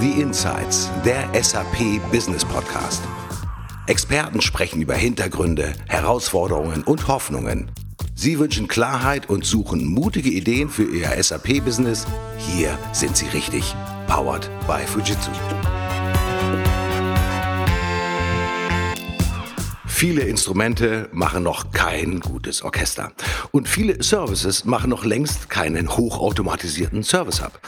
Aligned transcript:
The 0.00 0.20
Insights, 0.20 0.88
der 1.04 1.28
SAP 1.42 2.00
Business 2.12 2.44
Podcast. 2.44 3.02
Experten 3.88 4.40
sprechen 4.40 4.80
über 4.80 4.94
Hintergründe, 4.94 5.72
Herausforderungen 5.88 6.84
und 6.84 7.08
Hoffnungen. 7.08 7.68
Sie 8.14 8.38
wünschen 8.38 8.68
Klarheit 8.68 9.28
und 9.28 9.44
suchen 9.44 9.84
mutige 9.84 10.30
Ideen 10.30 10.68
für 10.68 10.84
Ihr 10.84 11.20
SAP-Business? 11.20 12.06
Hier 12.36 12.78
sind 12.92 13.16
Sie 13.16 13.26
richtig. 13.26 13.74
Powered 14.06 14.48
by 14.68 14.86
Fujitsu. 14.86 15.32
Viele 19.98 20.22
Instrumente 20.22 21.08
machen 21.12 21.42
noch 21.42 21.72
kein 21.72 22.20
gutes 22.20 22.62
Orchester. 22.62 23.10
Und 23.50 23.66
viele 23.66 24.00
Services 24.00 24.64
machen 24.64 24.90
noch 24.90 25.04
längst 25.04 25.50
keinen 25.50 25.88
hochautomatisierten 25.88 27.02
Service 27.02 27.42
Hub. 27.42 27.58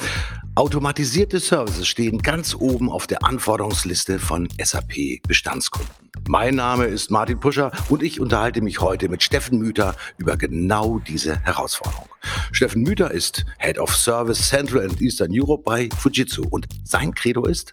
Automatisierte 0.56 1.38
Services 1.38 1.86
stehen 1.86 2.18
ganz 2.18 2.56
oben 2.56 2.90
auf 2.90 3.06
der 3.06 3.24
Anforderungsliste 3.24 4.18
von 4.18 4.48
SAP 4.60 5.22
Bestandskunden. 5.26 5.94
Mein 6.28 6.56
Name 6.56 6.86
ist 6.86 7.10
Martin 7.10 7.38
Puscher 7.38 7.70
und 7.88 8.02
ich 8.02 8.20
unterhalte 8.20 8.60
mich 8.60 8.80
heute 8.80 9.08
mit 9.08 9.22
Steffen 9.22 9.60
Müther 9.60 9.94
über 10.18 10.36
genau 10.36 10.98
diese 10.98 11.38
Herausforderung. 11.44 12.08
Steffen 12.50 12.82
Müther 12.82 13.12
ist 13.12 13.46
Head 13.58 13.78
of 13.78 13.94
Service 13.94 14.48
Central 14.48 14.82
and 14.82 15.00
Eastern 15.00 15.30
Europe 15.32 15.62
bei 15.64 15.88
Fujitsu 15.96 16.42
und 16.50 16.66
sein 16.82 17.14
Credo 17.14 17.46
ist, 17.46 17.70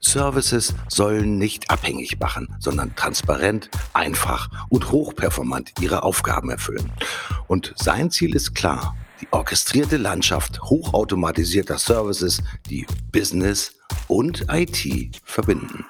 Services 0.00 0.74
sollen 0.88 1.38
nicht 1.38 1.70
abhängig 1.70 2.20
machen, 2.20 2.54
sondern 2.60 2.94
transparent, 2.94 3.68
einfach 3.94 4.48
und 4.68 4.92
hochperformant 4.92 5.72
ihre 5.80 6.04
Aufgaben 6.04 6.50
erfüllen. 6.50 6.92
Und 7.48 7.74
sein 7.76 8.10
Ziel 8.10 8.36
ist 8.36 8.54
klar, 8.54 8.96
die 9.22 9.28
orchestrierte 9.30 9.96
Landschaft 9.96 10.60
hochautomatisierter 10.62 11.78
Services, 11.78 12.42
die 12.68 12.86
Business 13.12 13.76
und 14.08 14.46
IT 14.50 15.20
verbinden. 15.24 15.86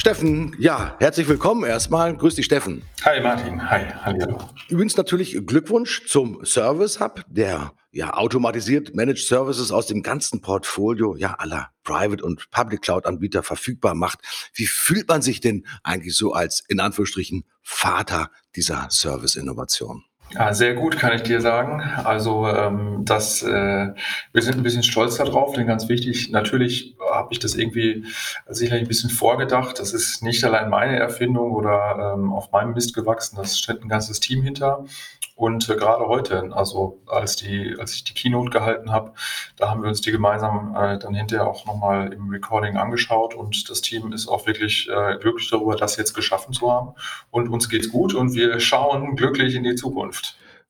Steffen, 0.00 0.56
ja, 0.58 0.96
herzlich 0.98 1.28
willkommen 1.28 1.62
erstmal. 1.62 2.16
Grüß 2.16 2.34
dich, 2.34 2.46
Steffen. 2.46 2.80
Hi, 3.04 3.20
Martin. 3.20 3.70
Hi, 3.70 3.84
hallo. 4.00 4.38
Übrigens 4.70 4.96
natürlich 4.96 5.46
Glückwunsch 5.46 6.06
zum 6.06 6.42
Service 6.42 7.00
Hub, 7.00 7.22
der 7.28 7.74
ja 7.92 8.14
automatisiert 8.14 8.94
Managed 8.94 9.26
Services 9.26 9.70
aus 9.70 9.88
dem 9.88 10.02
ganzen 10.02 10.40
Portfolio 10.40 11.16
ja 11.16 11.34
aller 11.34 11.68
Private 11.84 12.24
und 12.24 12.50
Public 12.50 12.80
Cloud 12.80 13.04
Anbieter 13.04 13.42
verfügbar 13.42 13.94
macht. 13.94 14.20
Wie 14.54 14.64
fühlt 14.64 15.06
man 15.06 15.20
sich 15.20 15.40
denn 15.40 15.66
eigentlich 15.82 16.16
so 16.16 16.32
als 16.32 16.64
in 16.68 16.80
Anführungsstrichen 16.80 17.44
Vater 17.60 18.30
dieser 18.56 18.88
Service 18.88 19.34
Innovation? 19.34 20.04
Ja, 20.32 20.54
sehr 20.54 20.74
gut, 20.74 20.96
kann 20.96 21.12
ich 21.12 21.22
dir 21.22 21.40
sagen. 21.40 21.82
Also 22.04 22.46
ähm, 22.46 23.04
das, 23.04 23.42
äh, 23.42 23.92
wir 24.32 24.42
sind 24.42 24.58
ein 24.58 24.62
bisschen 24.62 24.84
stolz 24.84 25.16
darauf, 25.16 25.54
denn 25.54 25.66
ganz 25.66 25.88
wichtig, 25.88 26.30
natürlich 26.30 26.94
habe 27.12 27.32
ich 27.32 27.40
das 27.40 27.56
irgendwie 27.56 28.04
sicherlich 28.48 28.84
ein 28.84 28.88
bisschen 28.88 29.10
vorgedacht. 29.10 29.80
Das 29.80 29.92
ist 29.92 30.22
nicht 30.22 30.44
allein 30.44 30.70
meine 30.70 30.96
Erfindung 30.96 31.50
oder 31.50 32.14
ähm, 32.14 32.32
auf 32.32 32.52
meinem 32.52 32.74
Mist 32.74 32.94
gewachsen, 32.94 33.36
das 33.36 33.58
steht 33.58 33.82
ein 33.82 33.88
ganzes 33.88 34.20
Team 34.20 34.42
hinter. 34.42 34.84
Und 35.40 35.70
äh, 35.70 35.76
gerade 35.76 36.06
heute, 36.06 36.50
also 36.52 37.00
als, 37.06 37.36
die, 37.36 37.74
als 37.78 37.94
ich 37.94 38.04
die 38.04 38.12
Keynote 38.12 38.50
gehalten 38.50 38.92
habe, 38.92 39.12
da 39.56 39.70
haben 39.70 39.80
wir 39.82 39.88
uns 39.88 40.02
die 40.02 40.12
gemeinsam 40.12 40.76
äh, 40.76 40.98
dann 40.98 41.14
hinterher 41.14 41.46
auch 41.46 41.64
nochmal 41.64 42.12
im 42.12 42.28
Recording 42.28 42.76
angeschaut 42.76 43.34
und 43.34 43.70
das 43.70 43.80
Team 43.80 44.12
ist 44.12 44.28
auch 44.28 44.46
wirklich 44.46 44.86
äh, 44.90 45.16
glücklich 45.18 45.48
darüber, 45.50 45.76
das 45.76 45.96
jetzt 45.96 46.12
geschaffen 46.12 46.52
zu 46.52 46.70
haben. 46.70 46.92
Und 47.30 47.48
uns 47.48 47.70
geht's 47.70 47.88
gut 47.88 48.12
und 48.12 48.34
wir 48.34 48.60
schauen 48.60 49.16
glücklich 49.16 49.54
in 49.54 49.64
die 49.64 49.76
Zukunft. 49.76 50.19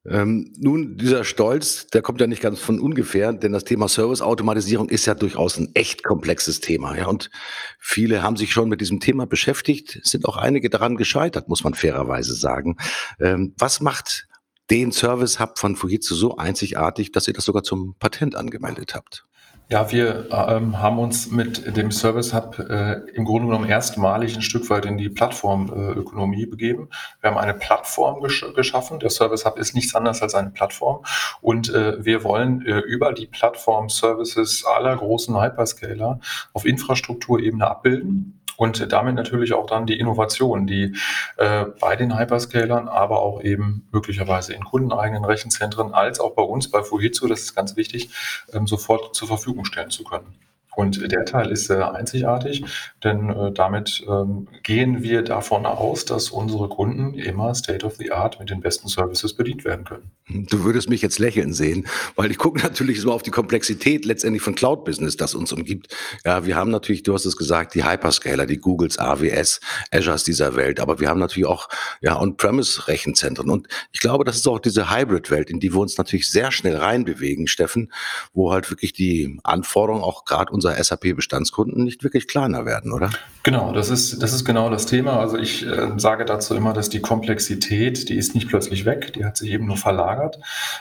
Ähm, 0.06 0.52
nun, 0.56 0.96
dieser 0.96 1.24
Stolz, 1.24 1.86
der 1.88 2.00
kommt 2.00 2.20
ja 2.20 2.26
nicht 2.26 2.40
ganz 2.40 2.58
von 2.58 2.80
ungefähr, 2.80 3.32
denn 3.34 3.52
das 3.52 3.64
Thema 3.64 3.86
Serviceautomatisierung 3.86 4.88
ist 4.88 5.04
ja 5.06 5.14
durchaus 5.14 5.58
ein 5.58 5.70
echt 5.74 6.02
komplexes 6.02 6.60
Thema. 6.60 6.96
Ja, 6.96 7.06
und 7.06 7.30
viele 7.78 8.22
haben 8.22 8.36
sich 8.36 8.52
schon 8.52 8.70
mit 8.70 8.80
diesem 8.80 9.00
Thema 9.00 9.26
beschäftigt, 9.26 10.00
sind 10.02 10.24
auch 10.24 10.38
einige 10.38 10.70
daran 10.70 10.96
gescheitert, 10.96 11.48
muss 11.48 11.64
man 11.64 11.74
fairerweise 11.74 12.34
sagen. 12.34 12.76
Ähm, 13.20 13.54
was 13.58 13.80
macht 13.80 14.26
den 14.70 14.92
Service 14.92 15.40
Hub 15.40 15.58
von 15.58 15.76
Fujitsu 15.76 16.14
so 16.14 16.36
einzigartig, 16.36 17.12
dass 17.12 17.26
ihr 17.26 17.34
das 17.34 17.44
sogar 17.44 17.62
zum 17.62 17.96
Patent 17.98 18.36
angemeldet 18.36 18.94
habt. 18.94 19.26
Ja, 19.72 19.92
wir 19.92 20.26
ähm, 20.32 20.80
haben 20.80 20.98
uns 20.98 21.30
mit 21.30 21.76
dem 21.76 21.92
Service 21.92 22.34
Hub 22.34 22.58
äh, 22.58 22.94
im 23.14 23.24
Grunde 23.24 23.46
genommen 23.46 23.68
erstmalig 23.68 24.34
ein 24.34 24.42
Stück 24.42 24.68
weit 24.68 24.84
in 24.84 24.98
die 24.98 25.08
Plattformökonomie 25.08 26.42
äh, 26.42 26.46
begeben. 26.46 26.88
Wir 27.20 27.30
haben 27.30 27.38
eine 27.38 27.54
Plattform 27.54 28.20
gesch 28.20 28.44
geschaffen. 28.56 28.98
Der 28.98 29.10
Service 29.10 29.44
Hub 29.44 29.56
ist 29.60 29.76
nichts 29.76 29.94
anderes 29.94 30.22
als 30.22 30.34
eine 30.34 30.50
Plattform. 30.50 31.04
Und 31.40 31.72
äh, 31.72 32.04
wir 32.04 32.24
wollen 32.24 32.66
äh, 32.66 32.80
über 32.80 33.12
die 33.12 33.26
Plattform 33.26 33.88
Services 33.90 34.64
aller 34.64 34.96
großen 34.96 35.40
Hyperscaler 35.40 36.18
auf 36.52 36.64
Infrastrukturebene 36.64 37.70
abbilden 37.70 38.40
und 38.60 38.92
damit 38.92 39.14
natürlich 39.14 39.54
auch 39.54 39.64
dann 39.64 39.86
die 39.86 39.98
Innovation, 39.98 40.66
die 40.66 40.94
äh, 41.38 41.64
bei 41.80 41.96
den 41.96 42.18
Hyperscalern, 42.18 42.88
aber 42.88 43.22
auch 43.22 43.40
eben 43.42 43.88
möglicherweise 43.90 44.52
in 44.52 44.64
kundeneigenen 44.64 45.24
Rechenzentren 45.24 45.94
als 45.94 46.20
auch 46.20 46.34
bei 46.34 46.42
uns 46.42 46.70
bei 46.70 46.82
Fujitsu, 46.82 47.26
das 47.26 47.40
ist 47.40 47.54
ganz 47.54 47.76
wichtig, 47.76 48.10
ähm, 48.52 48.66
sofort 48.66 49.16
zur 49.16 49.28
Verfügung 49.28 49.64
stellen 49.64 49.88
zu 49.88 50.04
können. 50.04 50.34
Und 50.76 51.10
der 51.10 51.24
Teil 51.24 51.50
ist 51.50 51.68
äh, 51.68 51.74
einzigartig, 51.74 52.64
denn 53.02 53.28
äh, 53.28 53.52
damit 53.52 54.04
ähm, 54.08 54.46
gehen 54.62 55.02
wir 55.02 55.22
davon 55.22 55.66
aus, 55.66 56.04
dass 56.04 56.30
unsere 56.30 56.68
Kunden 56.68 57.14
immer 57.14 57.54
State 57.54 57.84
of 57.84 57.96
the 57.96 58.12
Art 58.12 58.38
mit 58.38 58.50
den 58.50 58.60
besten 58.60 58.88
Services 58.88 59.34
bedient 59.34 59.64
werden 59.64 59.84
können. 59.84 60.10
Du 60.28 60.62
würdest 60.62 60.88
mich 60.88 61.02
jetzt 61.02 61.18
lächeln 61.18 61.52
sehen, 61.52 61.88
weil 62.14 62.30
ich 62.30 62.38
gucke 62.38 62.60
natürlich 62.62 63.00
so 63.00 63.12
auf 63.12 63.22
die 63.22 63.32
Komplexität 63.32 64.04
letztendlich 64.04 64.42
von 64.42 64.54
Cloud-Business, 64.54 65.16
das 65.16 65.34
uns 65.34 65.52
umgibt. 65.52 65.88
Ja, 66.24 66.46
wir 66.46 66.54
haben 66.54 66.70
natürlich, 66.70 67.02
du 67.02 67.14
hast 67.14 67.26
es 67.26 67.36
gesagt, 67.36 67.74
die 67.74 67.84
Hyperscaler, 67.84 68.46
die 68.46 68.58
Googles, 68.58 68.96
AWS, 68.98 69.60
Azures 69.90 70.22
dieser 70.22 70.54
Welt, 70.54 70.78
aber 70.78 71.00
wir 71.00 71.08
haben 71.08 71.20
natürlich 71.20 71.48
auch 71.48 71.68
ja, 72.00 72.18
On-Premise-Rechenzentren. 72.20 73.50
Und 73.50 73.66
ich 73.92 73.98
glaube, 73.98 74.24
das 74.24 74.36
ist 74.36 74.46
auch 74.46 74.60
diese 74.60 74.88
Hybrid-Welt, 74.88 75.50
in 75.50 75.58
die 75.58 75.72
wir 75.72 75.80
uns 75.80 75.98
natürlich 75.98 76.30
sehr 76.30 76.52
schnell 76.52 76.76
reinbewegen, 76.76 77.48
Steffen, 77.48 77.92
wo 78.32 78.52
halt 78.52 78.70
wirklich 78.70 78.92
die 78.92 79.38
Anforderungen 79.42 80.04
auch 80.04 80.24
gerade 80.24 80.52
unserer 80.60 80.82
SAP-Bestandskunden 80.82 81.82
nicht 81.82 82.04
wirklich 82.04 82.28
kleiner 82.28 82.66
werden, 82.66 82.92
oder? 82.92 83.10
Genau, 83.42 83.72
das 83.72 83.88
ist, 83.88 84.22
das 84.22 84.34
ist 84.34 84.44
genau 84.44 84.68
das 84.68 84.84
Thema. 84.84 85.18
Also 85.18 85.38
ich 85.38 85.66
äh, 85.66 85.92
sage 85.96 86.26
dazu 86.26 86.54
immer, 86.54 86.74
dass 86.74 86.90
die 86.90 87.00
Komplexität, 87.00 88.10
die 88.10 88.16
ist 88.16 88.34
nicht 88.34 88.48
plötzlich 88.48 88.84
weg, 88.84 89.14
die 89.14 89.24
hat 89.24 89.38
sich 89.38 89.50
eben 89.50 89.66
nur 89.66 89.78
verlagert. 89.78 90.38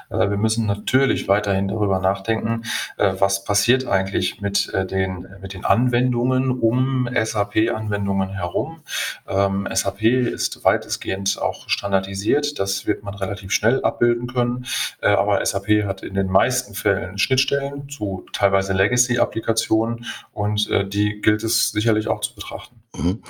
Äh, 0.10 0.30
wir 0.30 0.36
müssen 0.36 0.66
natürlich 0.66 1.30
weiterhin 1.30 1.70
darüber 1.70 2.00
nachdenken, 2.00 2.64
äh, 2.98 3.14
was 3.18 3.46
passiert 3.46 3.88
eigentlich 3.88 4.42
mit, 4.42 4.74
äh, 4.74 4.86
den, 4.86 5.26
mit 5.42 5.54
den 5.54 5.64
Anwendungen 5.64 6.52
um 6.52 7.08
SAP-Anwendungen 7.14 8.30
herum. 8.32 8.82
Ähm, 9.26 9.66
SAP 9.74 10.02
ist 10.02 10.66
weitestgehend 10.66 11.42
auch 11.42 11.70
standardisiert, 11.70 12.60
das 12.60 12.86
wird 12.86 13.04
man 13.04 13.14
relativ 13.14 13.54
schnell 13.54 13.82
abbilden 13.84 14.28
können, 14.28 14.66
äh, 15.00 15.08
aber 15.08 15.46
SAP 15.46 15.86
hat 15.86 16.04
in 16.04 16.16
den 16.16 16.28
meisten 16.28 16.74
Fällen 16.74 17.18
Schnittstellen 17.18 17.88
zu 17.88 18.26
teilweise 18.34 18.74
Legacy-Applikationen 18.74 19.69
und 19.70 20.70
äh, 20.70 20.88
die 20.88 21.22
gilt 21.22 21.44
es 21.44 21.72
sicherlich 21.72 22.08
auch 22.08 22.22
zu 22.22 22.36
betrachten. 22.36 22.80
Mhm. 22.96 23.22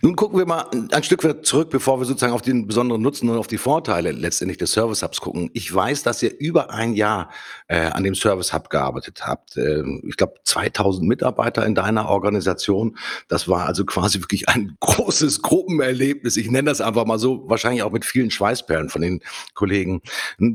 Nun 0.00 0.16
gucken 0.16 0.38
wir 0.38 0.46
mal 0.46 0.66
ein 0.92 1.02
Stück 1.02 1.24
weit 1.24 1.44
zurück, 1.44 1.70
bevor 1.70 2.00
wir 2.00 2.04
sozusagen 2.04 2.32
auf 2.32 2.42
den 2.42 2.68
besonderen 2.68 3.02
Nutzen 3.02 3.28
und 3.28 3.36
auf 3.36 3.48
die 3.48 3.58
Vorteile 3.58 4.12
letztendlich 4.12 4.58
des 4.58 4.72
Service 4.72 5.02
Hubs 5.02 5.20
gucken. 5.20 5.50
Ich 5.54 5.72
weiß, 5.72 6.04
dass 6.04 6.22
ihr 6.22 6.38
über 6.38 6.70
ein 6.70 6.94
Jahr 6.94 7.30
äh, 7.66 7.86
an 7.86 8.04
dem 8.04 8.14
Service 8.14 8.52
Hub 8.52 8.70
gearbeitet 8.70 9.26
habt. 9.26 9.56
Äh, 9.56 9.82
ich 10.06 10.16
glaube, 10.16 10.34
2000 10.44 11.06
Mitarbeiter 11.06 11.66
in 11.66 11.74
deiner 11.74 12.08
Organisation. 12.08 12.96
Das 13.26 13.48
war 13.48 13.66
also 13.66 13.84
quasi 13.84 14.20
wirklich 14.20 14.48
ein 14.48 14.76
großes 14.80 15.42
Gruppenerlebnis. 15.42 16.36
Ich 16.36 16.50
nenne 16.50 16.70
das 16.70 16.80
einfach 16.80 17.04
mal 17.04 17.18
so, 17.18 17.48
wahrscheinlich 17.48 17.82
auch 17.82 17.92
mit 17.92 18.04
vielen 18.04 18.30
Schweißperlen 18.30 18.88
von 18.88 19.02
den 19.02 19.20
Kollegen. 19.54 20.02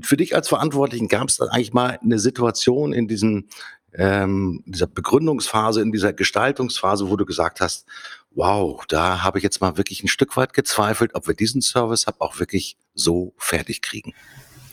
Für 0.02 0.16
dich 0.16 0.36
als 0.36 0.48
Verantwortlichen 0.48 1.10
gab 1.10 1.28
es 1.28 1.38
da 1.38 1.46
eigentlich 1.46 1.74
mal 1.74 2.00
eine 2.02 2.20
Situation 2.20 2.94
in 2.94 3.10
diesem 3.10 3.48
ähm, 3.98 4.64
dieser 4.66 4.88
Begründungsphase, 4.88 5.82
in 5.82 5.92
dieser 5.92 6.14
Gestaltungsphase, 6.14 7.10
wo 7.10 7.16
du 7.16 7.26
gesagt 7.26 7.60
hast, 7.60 7.86
wow, 8.32 8.86
da 8.88 9.24
habe 9.24 9.40
ich 9.40 9.44
jetzt 9.44 9.62
mal 9.62 9.78
wirklich 9.78 10.04
ein 10.04 10.08
Stück 10.08 10.38
weit 10.38 10.54
gezweifelt, 10.54 11.16
ob 11.16 11.28
wir 11.28 11.34
diesen 11.34 11.62
Service 11.62 12.06
Hub 12.06 12.16
auch 12.20 12.40
wirklich 12.40 12.78
so 12.94 13.34
fertig 13.38 13.82
kriegen. 13.82 14.14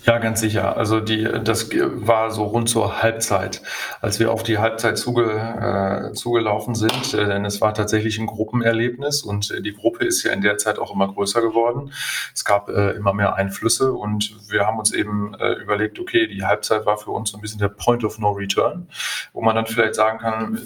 Ja, 0.06 0.18
ganz 0.18 0.40
sicher. 0.40 0.76
Also 0.76 1.00
die, 1.00 1.24
das 1.42 1.70
war 1.72 2.30
so 2.30 2.44
rund 2.44 2.68
zur 2.68 3.00
Halbzeit, 3.02 3.62
als 4.02 4.20
wir 4.20 4.32
auf 4.32 4.42
die 4.42 4.58
Halbzeit 4.58 4.98
zuge, 4.98 5.24
äh, 5.30 6.12
zugelaufen 6.12 6.74
sind, 6.74 7.14
äh, 7.14 7.26
denn 7.26 7.46
es 7.46 7.62
war 7.62 7.72
tatsächlich 7.72 8.18
ein 8.18 8.26
Gruppenerlebnis 8.26 9.22
und 9.22 9.50
äh, 9.50 9.62
die 9.62 9.72
Gruppe 9.72 10.04
ist 10.04 10.22
ja 10.22 10.32
in 10.32 10.42
der 10.42 10.58
Zeit 10.58 10.78
auch 10.78 10.92
immer 10.94 11.08
größer 11.10 11.40
geworden. 11.40 11.90
Es 12.34 12.44
gab 12.44 12.68
äh, 12.68 12.90
immer 12.90 13.14
mehr 13.14 13.34
Einflüsse 13.36 13.94
und 13.94 14.36
wir 14.50 14.66
haben 14.66 14.78
uns 14.78 14.92
eben 14.92 15.32
äh, 15.40 15.52
überlegt, 15.54 15.98
okay, 15.98 16.26
die 16.26 16.44
Halbzeit 16.44 16.84
war 16.84 16.98
für 16.98 17.10
uns 17.10 17.30
so 17.30 17.38
ein 17.38 17.40
bisschen 17.40 17.60
der 17.60 17.68
Point 17.68 18.04
of 18.04 18.18
No 18.18 18.32
Return, 18.32 18.88
wo 19.32 19.40
man 19.40 19.56
dann 19.56 19.66
vielleicht 19.66 19.94
sagen 19.94 20.18
kann, 20.18 20.58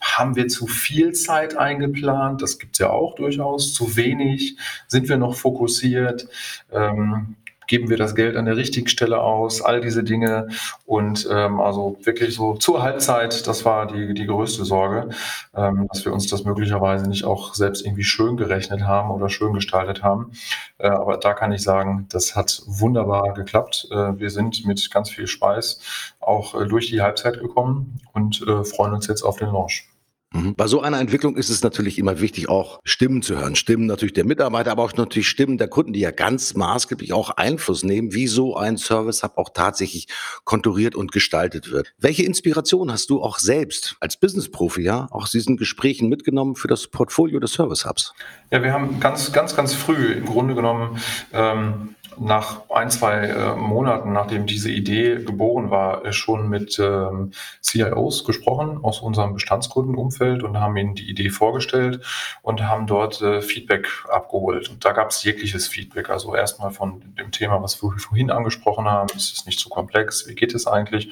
Haben 0.00 0.36
wir 0.36 0.46
zu 0.48 0.66
viel 0.66 1.12
Zeit 1.12 1.56
eingeplant? 1.56 2.40
Das 2.42 2.58
gibt 2.58 2.74
es 2.74 2.78
ja 2.78 2.90
auch 2.90 3.16
durchaus. 3.16 3.74
Zu 3.74 3.96
wenig? 3.96 4.56
Sind 4.86 5.08
wir 5.08 5.16
noch 5.16 5.34
fokussiert? 5.34 6.28
Ähm, 6.72 7.36
geben 7.66 7.90
wir 7.90 7.96
das 7.96 8.14
Geld 8.14 8.36
an 8.36 8.44
der 8.44 8.56
richtigen 8.56 8.88
Stelle 8.88 9.20
aus, 9.20 9.62
all 9.62 9.80
diese 9.80 10.04
Dinge. 10.04 10.48
Und 10.84 11.28
ähm, 11.30 11.60
also 11.60 11.96
wirklich 12.02 12.34
so 12.34 12.54
zur 12.54 12.82
Halbzeit, 12.82 13.46
das 13.46 13.64
war 13.64 13.86
die, 13.86 14.14
die 14.14 14.26
größte 14.26 14.64
Sorge, 14.64 15.10
ähm, 15.54 15.88
dass 15.92 16.04
wir 16.04 16.12
uns 16.12 16.26
das 16.28 16.44
möglicherweise 16.44 17.08
nicht 17.08 17.24
auch 17.24 17.54
selbst 17.54 17.84
irgendwie 17.84 18.04
schön 18.04 18.36
gerechnet 18.36 18.82
haben 18.82 19.10
oder 19.10 19.28
schön 19.28 19.52
gestaltet 19.52 20.02
haben. 20.02 20.32
Äh, 20.78 20.88
aber 20.88 21.16
da 21.16 21.34
kann 21.34 21.52
ich 21.52 21.62
sagen, 21.62 22.06
das 22.10 22.36
hat 22.36 22.62
wunderbar 22.66 23.34
geklappt. 23.34 23.88
Äh, 23.90 24.18
wir 24.18 24.30
sind 24.30 24.64
mit 24.66 24.90
ganz 24.90 25.10
viel 25.10 25.26
Speis 25.26 25.80
auch 26.20 26.60
äh, 26.60 26.66
durch 26.66 26.88
die 26.88 27.02
Halbzeit 27.02 27.40
gekommen 27.40 28.00
und 28.12 28.42
äh, 28.46 28.64
freuen 28.64 28.94
uns 28.94 29.06
jetzt 29.06 29.22
auf 29.22 29.36
den 29.36 29.48
Launch. 29.48 29.88
Mhm. 30.36 30.54
Bei 30.54 30.66
so 30.66 30.80
einer 30.80 31.00
Entwicklung 31.00 31.36
ist 31.36 31.50
es 31.50 31.62
natürlich 31.62 31.98
immer 31.98 32.20
wichtig, 32.20 32.48
auch 32.48 32.80
Stimmen 32.84 33.22
zu 33.22 33.36
hören. 33.36 33.56
Stimmen 33.56 33.86
natürlich 33.86 34.12
der 34.12 34.24
Mitarbeiter, 34.24 34.70
aber 34.70 34.82
auch 34.82 34.92
natürlich 34.94 35.28
Stimmen 35.28 35.58
der 35.58 35.68
Kunden, 35.68 35.92
die 35.92 36.00
ja 36.00 36.10
ganz 36.10 36.54
maßgeblich 36.54 37.12
auch 37.12 37.30
Einfluss 37.30 37.82
nehmen, 37.82 38.12
wie 38.12 38.26
so 38.26 38.56
ein 38.56 38.76
Service 38.76 39.22
Hub 39.22 39.36
auch 39.36 39.50
tatsächlich 39.52 40.08
konturiert 40.44 40.94
und 40.94 41.12
gestaltet 41.12 41.70
wird. 41.70 41.92
Welche 41.98 42.24
Inspiration 42.24 42.92
hast 42.92 43.10
du 43.10 43.22
auch 43.22 43.38
selbst 43.38 43.96
als 44.00 44.18
Business-Profi 44.18 44.82
ja 44.82 45.06
aus 45.10 45.30
diesen 45.30 45.56
Gesprächen 45.56 46.08
mitgenommen 46.08 46.56
für 46.56 46.68
das 46.68 46.86
Portfolio 46.88 47.40
des 47.40 47.52
Service 47.52 47.86
Hubs? 47.86 48.12
Ja, 48.50 48.62
wir 48.62 48.72
haben 48.72 49.00
ganz, 49.00 49.32
ganz, 49.32 49.56
ganz 49.56 49.74
früh 49.74 50.12
im 50.12 50.26
Grunde 50.26 50.54
genommen 50.54 51.00
ähm, 51.32 51.96
nach 52.18 52.70
ein, 52.70 52.90
zwei 52.90 53.26
äh, 53.26 53.56
Monaten, 53.56 54.12
nachdem 54.12 54.46
diese 54.46 54.70
Idee 54.70 55.24
geboren 55.24 55.70
war, 55.70 56.04
äh, 56.04 56.12
schon 56.12 56.48
mit 56.48 56.78
ähm, 56.78 57.32
CIOs 57.60 58.24
gesprochen 58.24 58.78
aus 58.82 59.00
unserem 59.00 59.34
Bestandskundenumfeld 59.34 60.44
und 60.44 60.60
haben 60.60 60.76
ihnen 60.76 60.94
die 60.94 61.10
Idee 61.10 61.30
vorgestellt 61.30 62.04
und 62.42 62.62
haben 62.62 62.86
dort 62.86 63.20
äh, 63.20 63.42
Feedback 63.42 63.88
abgeholt. 64.08 64.70
Und 64.70 64.84
da 64.84 64.92
gab 64.92 65.10
es 65.10 65.24
jegliches 65.24 65.66
Feedback. 65.66 66.08
Also 66.08 66.34
erstmal 66.34 66.70
von 66.70 67.02
dem 67.18 67.32
Thema, 67.32 67.62
was 67.62 67.82
wir 67.82 67.92
vorhin 67.98 68.30
angesprochen 68.30 68.86
haben, 68.86 69.08
ist 69.14 69.36
es 69.36 69.46
nicht 69.46 69.58
zu 69.58 69.68
komplex, 69.68 70.28
wie 70.28 70.34
geht 70.34 70.54
es 70.54 70.66
eigentlich? 70.66 71.10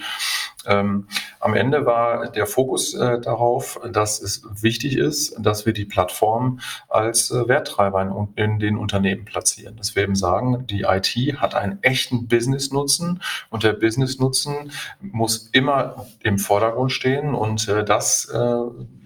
Ähm, 0.67 1.07
am 1.41 1.55
Ende 1.55 1.87
war 1.87 2.31
der 2.31 2.47
Fokus 2.47 2.95
äh, 2.95 3.21
darauf, 3.21 3.81
dass 3.91 4.21
es 4.21 4.43
wichtig 4.63 4.97
ist, 4.97 5.37
dass 5.39 5.67
wir 5.67 5.73
die 5.73 5.85
Plattform 5.85 6.61
als 6.89 7.31
äh, 7.31 7.47
Werttreiber 7.49 8.03
in, 8.03 8.45
in, 8.45 8.59
den 8.59 8.77
Unternehmen 8.77 9.25
platzieren. 9.25 9.77
Dass 9.77 9.95
wir 9.95 10.03
eben 10.03 10.15
sagen, 10.15 10.67
die 10.67 10.83
IT 10.83 11.17
hat 11.41 11.55
einen 11.55 11.83
echten 11.83 12.29
Business-Nutzen 12.29 13.21
und 13.51 13.63
der 13.63 13.73
Business-Nutzen 13.73 14.73
muss 15.01 15.49
immer 15.53 16.07
im 16.21 16.39
Vordergrund 16.39 16.93
stehen 16.93 17.35
und 17.35 17.69
äh, 17.69 17.85
das 17.85 18.27
äh, 18.27 18.55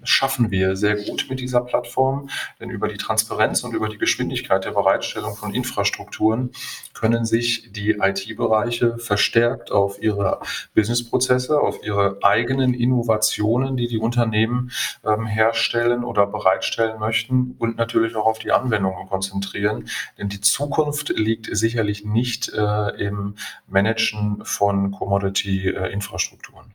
schaffen 0.03 0.51
wir 0.51 0.75
sehr 0.75 0.95
gut 0.95 1.27
mit 1.29 1.39
dieser 1.39 1.61
Plattform, 1.61 2.29
denn 2.59 2.69
über 2.69 2.87
die 2.87 2.97
Transparenz 2.97 3.63
und 3.63 3.73
über 3.73 3.89
die 3.89 3.97
Geschwindigkeit 3.97 4.65
der 4.65 4.71
Bereitstellung 4.71 5.35
von 5.35 5.53
Infrastrukturen 5.53 6.51
können 6.93 7.25
sich 7.25 7.71
die 7.71 7.91
IT-Bereiche 7.91 8.97
verstärkt 8.97 9.71
auf 9.71 10.01
ihre 10.01 10.39
Businessprozesse, 10.73 11.48
auf 11.57 11.83
ihre 11.83 12.19
eigenen 12.21 12.73
Innovationen, 12.73 13.77
die 13.77 13.87
die 13.87 13.97
Unternehmen 13.97 14.71
ähm, 15.05 15.25
herstellen 15.25 16.03
oder 16.03 16.27
bereitstellen 16.27 16.99
möchten 16.99 17.55
und 17.57 17.77
natürlich 17.77 18.15
auch 18.15 18.25
auf 18.25 18.39
die 18.39 18.51
Anwendungen 18.51 19.07
konzentrieren. 19.07 19.89
Denn 20.17 20.29
die 20.29 20.41
Zukunft 20.41 21.09
liegt 21.09 21.49
sicherlich 21.55 22.05
nicht 22.05 22.49
äh, 22.49 22.89
im 23.03 23.35
Managen 23.67 24.43
von 24.43 24.91
Commodity-Infrastrukturen. 24.91 26.73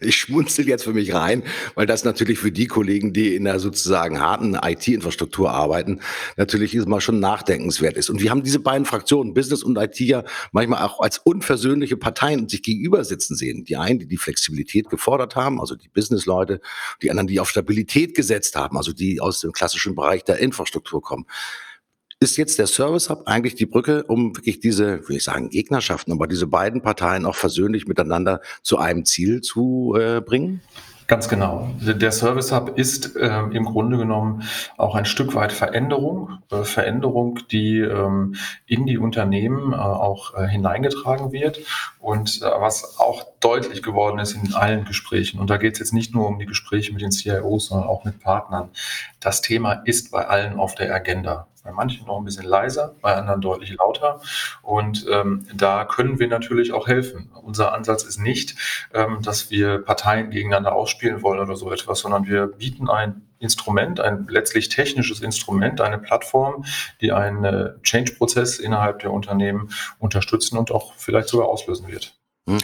Ich 0.00 0.16
schmunzel 0.16 0.68
jetzt 0.68 0.84
für 0.84 0.92
mich 0.92 1.14
rein, 1.14 1.42
weil 1.74 1.86
das 1.86 2.04
natürlich 2.04 2.38
für 2.38 2.52
die 2.52 2.66
Kollegen, 2.66 3.12
die 3.12 3.34
in 3.34 3.44
der 3.44 3.58
sozusagen 3.58 4.20
harten 4.20 4.54
IT-Infrastruktur 4.54 5.50
arbeiten, 5.50 6.00
natürlich 6.36 6.74
mal 6.86 7.00
schon 7.00 7.20
nachdenkenswert 7.20 7.96
ist. 7.96 8.10
Und 8.10 8.20
wir 8.20 8.30
haben 8.30 8.42
diese 8.42 8.60
beiden 8.60 8.84
Fraktionen, 8.84 9.32
Business 9.32 9.62
und 9.62 9.78
IT, 9.78 9.98
ja 10.00 10.24
manchmal 10.52 10.84
auch 10.84 11.00
als 11.00 11.18
unversöhnliche 11.18 11.96
Parteien 11.96 12.48
sich 12.48 12.62
gegenüber 12.62 13.04
sitzen 13.04 13.34
sehen. 13.34 13.64
Die 13.64 13.76
einen, 13.76 13.98
die 13.98 14.06
die 14.06 14.18
Flexibilität 14.18 14.90
gefordert 14.90 15.36
haben, 15.36 15.60
also 15.60 15.74
die 15.74 15.88
Business-Leute, 15.88 16.60
die 17.00 17.10
anderen, 17.10 17.28
die 17.28 17.40
auf 17.40 17.48
Stabilität 17.48 18.14
gesetzt 18.14 18.56
haben, 18.56 18.76
also 18.76 18.92
die 18.92 19.20
aus 19.20 19.40
dem 19.40 19.52
klassischen 19.52 19.94
Bereich 19.94 20.24
der 20.24 20.38
Infrastruktur 20.38 21.00
kommen 21.00 21.26
ist 22.22 22.36
jetzt 22.36 22.58
der 22.58 22.66
Service 22.66 23.10
Hub 23.10 23.24
eigentlich 23.26 23.56
die 23.56 23.66
Brücke, 23.66 24.04
um 24.04 24.34
wirklich 24.36 24.60
diese, 24.60 25.06
will 25.08 25.16
ich 25.16 25.24
sagen, 25.24 25.50
Gegnerschaften, 25.50 26.12
aber 26.12 26.26
diese 26.26 26.46
beiden 26.46 26.80
Parteien 26.80 27.26
auch 27.26 27.34
versöhnlich 27.34 27.86
miteinander 27.86 28.40
zu 28.62 28.78
einem 28.78 29.04
Ziel 29.04 29.40
zu 29.40 29.96
äh, 29.98 30.20
bringen? 30.20 30.62
Ganz 31.08 31.28
genau. 31.28 31.68
Der 31.80 32.12
Service 32.12 32.52
Hub 32.52 32.78
ist 32.78 33.16
äh, 33.16 33.40
im 33.52 33.64
Grunde 33.64 33.98
genommen 33.98 34.44
auch 34.78 34.94
ein 34.94 35.04
Stück 35.04 35.34
weit 35.34 35.52
Veränderung, 35.52 36.38
äh, 36.50 36.62
Veränderung, 36.62 37.40
die 37.50 37.80
ähm, 37.80 38.36
in 38.66 38.86
die 38.86 38.96
Unternehmen 38.96 39.72
äh, 39.72 39.76
auch 39.76 40.34
äh, 40.34 40.46
hineingetragen 40.46 41.32
wird 41.32 41.60
und 42.02 42.42
äh, 42.42 42.44
was 42.44 42.98
auch 42.98 43.24
deutlich 43.40 43.82
geworden 43.82 44.18
ist 44.18 44.32
in 44.32 44.54
allen 44.54 44.84
Gesprächen. 44.84 45.38
Und 45.40 45.48
da 45.48 45.56
geht 45.56 45.74
es 45.74 45.78
jetzt 45.78 45.92
nicht 45.92 46.12
nur 46.12 46.26
um 46.26 46.38
die 46.38 46.46
Gespräche 46.46 46.92
mit 46.92 47.00
den 47.00 47.12
CIOs, 47.12 47.66
sondern 47.66 47.88
auch 47.88 48.04
mit 48.04 48.18
Partnern. 48.20 48.70
Das 49.20 49.40
Thema 49.40 49.72
ist 49.84 50.10
bei 50.10 50.26
allen 50.26 50.58
auf 50.58 50.74
der 50.74 50.92
Agenda 50.92 51.46
bei 51.64 51.70
manchen 51.70 52.06
noch 52.06 52.18
ein 52.18 52.24
bisschen 52.24 52.44
leiser, 52.44 52.96
bei 53.00 53.14
anderen 53.14 53.40
deutlich 53.40 53.76
lauter. 53.78 54.20
Und 54.62 55.06
ähm, 55.08 55.46
da 55.54 55.84
können 55.84 56.18
wir 56.18 56.26
natürlich 56.26 56.72
auch 56.72 56.88
helfen. 56.88 57.30
Unser 57.40 57.72
Ansatz 57.72 58.02
ist 58.02 58.18
nicht, 58.18 58.56
ähm, 58.92 59.22
dass 59.22 59.50
wir 59.50 59.78
Parteien 59.78 60.30
gegeneinander 60.30 60.74
ausspielen 60.74 61.22
wollen 61.22 61.38
oder 61.38 61.54
so 61.54 61.70
etwas, 61.70 62.00
sondern 62.00 62.26
wir 62.26 62.48
bieten 62.48 62.88
ein 62.88 63.28
Instrument, 63.42 64.00
ein 64.00 64.26
letztlich 64.28 64.68
technisches 64.68 65.20
Instrument, 65.20 65.80
eine 65.80 65.98
Plattform, 65.98 66.64
die 67.00 67.12
einen 67.12 67.82
Change-Prozess 67.82 68.58
innerhalb 68.58 69.00
der 69.00 69.12
Unternehmen 69.12 69.70
unterstützen 69.98 70.56
und 70.56 70.70
auch 70.70 70.94
vielleicht 70.96 71.28
sogar 71.28 71.48
auslösen 71.48 71.88
wird. 71.88 72.14
Hm. 72.48 72.58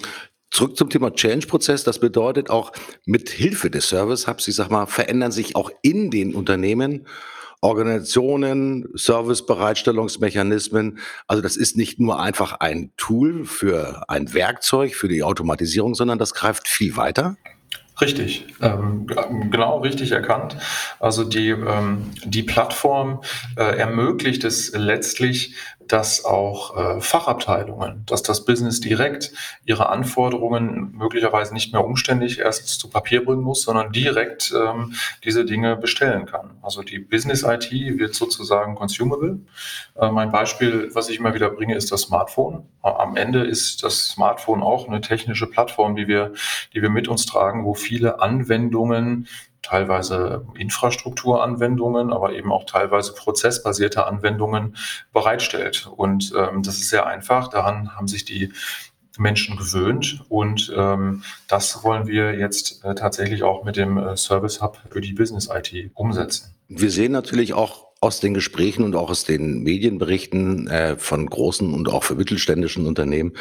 Zurück 0.50 0.76
zum 0.76 0.88
Thema 0.88 1.12
Change-Prozess. 1.12 1.84
Das 1.84 1.98
bedeutet 1.98 2.48
auch 2.48 2.72
mit 3.04 3.28
Hilfe 3.28 3.70
des 3.70 3.88
Service 3.88 4.26
Hubs, 4.26 4.48
ich 4.48 4.54
sag 4.54 4.70
mal, 4.70 4.86
verändern 4.86 5.30
sich 5.30 5.56
auch 5.56 5.70
in 5.82 6.10
den 6.10 6.34
Unternehmen 6.34 7.06
Organisationen, 7.60 8.88
Servicebereitstellungsmechanismen. 8.94 10.98
Also 11.26 11.42
das 11.42 11.56
ist 11.56 11.76
nicht 11.76 11.98
nur 11.98 12.20
einfach 12.20 12.60
ein 12.60 12.92
Tool 12.96 13.44
für 13.44 14.08
ein 14.08 14.32
Werkzeug 14.32 14.94
für 14.94 15.08
die 15.08 15.22
Automatisierung, 15.22 15.94
sondern 15.94 16.18
das 16.18 16.34
greift 16.34 16.68
viel 16.68 16.96
weiter. 16.96 17.36
Richtig, 18.00 18.46
ähm, 18.62 19.06
genau 19.50 19.78
richtig 19.80 20.12
erkannt. 20.12 20.56
Also 21.00 21.24
die, 21.24 21.48
ähm, 21.48 22.12
die 22.24 22.44
Plattform 22.44 23.22
äh, 23.56 23.76
ermöglicht 23.76 24.44
es 24.44 24.72
letztlich, 24.72 25.54
dass 25.88 26.24
auch 26.24 26.76
äh, 26.76 27.00
Fachabteilungen, 27.00 28.04
dass 28.06 28.22
das 28.22 28.44
Business 28.44 28.80
direkt 28.80 29.32
ihre 29.64 29.88
Anforderungen 29.88 30.92
möglicherweise 30.92 31.54
nicht 31.54 31.72
mehr 31.72 31.84
umständlich 31.84 32.40
erst 32.40 32.68
zu 32.68 32.88
Papier 32.88 33.24
bringen 33.24 33.42
muss, 33.42 33.62
sondern 33.62 33.92
direkt 33.92 34.54
ähm, 34.56 34.94
diese 35.24 35.44
Dinge 35.44 35.76
bestellen 35.76 36.26
kann. 36.26 36.58
Also 36.62 36.82
die 36.82 36.98
Business 36.98 37.42
IT 37.42 37.70
wird 37.70 38.14
sozusagen 38.14 38.74
consumable. 38.74 39.40
Äh, 39.96 40.10
mein 40.10 40.30
Beispiel, 40.30 40.90
was 40.94 41.08
ich 41.08 41.18
immer 41.18 41.34
wieder 41.34 41.50
bringe, 41.50 41.74
ist 41.74 41.90
das 41.90 42.02
Smartphone. 42.02 42.68
Am 42.82 43.16
Ende 43.16 43.44
ist 43.44 43.82
das 43.82 44.08
Smartphone 44.08 44.62
auch 44.62 44.86
eine 44.88 45.00
technische 45.00 45.46
Plattform, 45.46 45.96
die 45.96 46.08
wir, 46.08 46.32
die 46.74 46.82
wir 46.82 46.90
mit 46.90 47.08
uns 47.08 47.26
tragen, 47.26 47.64
wo 47.64 47.74
viele 47.74 48.20
Anwendungen 48.20 49.26
teilweise 49.62 50.46
Infrastrukturanwendungen, 50.56 52.12
aber 52.12 52.32
eben 52.32 52.52
auch 52.52 52.64
teilweise 52.64 53.14
prozessbasierte 53.14 54.06
Anwendungen 54.06 54.76
bereitstellt. 55.12 55.88
Und 55.94 56.32
ähm, 56.36 56.62
das 56.62 56.78
ist 56.78 56.90
sehr 56.90 57.06
einfach. 57.06 57.48
Daran 57.48 57.94
haben 57.96 58.08
sich 58.08 58.24
die 58.24 58.52
Menschen 59.18 59.56
gewöhnt 59.56 60.24
und 60.28 60.72
ähm, 60.76 61.22
das 61.48 61.82
wollen 61.82 62.06
wir 62.06 62.38
jetzt 62.38 62.84
äh, 62.84 62.94
tatsächlich 62.94 63.42
auch 63.42 63.64
mit 63.64 63.76
dem 63.76 63.98
äh, 63.98 64.16
Service 64.16 64.62
Hub 64.62 64.78
für 64.90 65.00
die 65.00 65.12
Business 65.12 65.48
IT 65.52 65.90
umsetzen. 65.94 66.54
Wir 66.68 66.90
sehen 66.90 67.12
natürlich 67.12 67.52
auch 67.52 67.87
aus 68.00 68.20
den 68.20 68.32
Gesprächen 68.32 68.84
und 68.84 68.94
auch 68.94 69.10
aus 69.10 69.24
den 69.24 69.62
Medienberichten 69.62 70.68
äh, 70.68 70.96
von 70.96 71.26
großen 71.26 71.74
und 71.74 71.88
auch 71.88 72.04
für 72.04 72.14
mittelständischen 72.14 72.86
Unternehmen, 72.86 73.32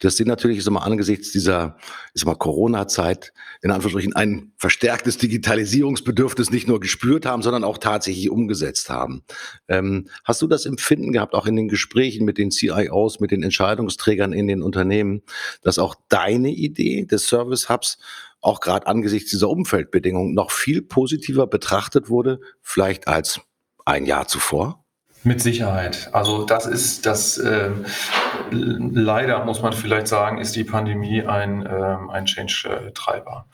dass 0.00 0.16
sie 0.16 0.24
natürlich 0.24 0.58
ist 0.58 0.66
immer 0.66 0.84
angesichts 0.84 1.32
dieser 1.32 1.76
ist 2.14 2.24
mal 2.24 2.34
Corona-Zeit 2.34 3.34
in 3.60 3.70
Anführungsstrichen 3.70 4.16
ein 4.16 4.52
verstärktes 4.56 5.18
Digitalisierungsbedürfnis 5.18 6.50
nicht 6.50 6.66
nur 6.66 6.80
gespürt 6.80 7.26
haben, 7.26 7.42
sondern 7.42 7.64
auch 7.64 7.76
tatsächlich 7.76 8.30
umgesetzt 8.30 8.88
haben. 8.88 9.22
Ähm, 9.68 10.08
hast 10.24 10.40
du 10.40 10.46
das 10.46 10.64
Empfinden 10.64 11.12
gehabt, 11.12 11.34
auch 11.34 11.46
in 11.46 11.56
den 11.56 11.68
Gesprächen 11.68 12.24
mit 12.24 12.38
den 12.38 12.50
CIOs, 12.50 13.20
mit 13.20 13.32
den 13.32 13.42
Entscheidungsträgern 13.42 14.32
in 14.32 14.48
den 14.48 14.62
Unternehmen, 14.62 15.22
dass 15.62 15.78
auch 15.78 15.94
deine 16.08 16.50
Idee 16.50 17.04
des 17.04 17.28
Service 17.28 17.68
Hubs 17.68 17.98
auch 18.40 18.60
gerade 18.60 18.86
angesichts 18.86 19.30
dieser 19.30 19.50
Umfeldbedingungen 19.50 20.32
noch 20.32 20.52
viel 20.52 20.80
positiver 20.80 21.46
betrachtet 21.46 22.08
wurde, 22.08 22.40
vielleicht 22.62 23.08
als 23.08 23.40
ein 23.86 24.04
Jahr 24.04 24.28
zuvor? 24.28 24.84
Mit 25.22 25.40
Sicherheit. 25.40 26.10
Also 26.12 26.44
das 26.44 26.66
ist 26.66 27.06
das, 27.06 27.38
äh, 27.38 27.70
leider 28.50 29.44
muss 29.44 29.62
man 29.62 29.72
vielleicht 29.72 30.08
sagen, 30.08 30.38
ist 30.38 30.56
die 30.56 30.64
Pandemie 30.64 31.22
ein, 31.22 31.66
ähm, 31.68 32.10
ein 32.10 32.26
Change-Treiber. 32.26 33.46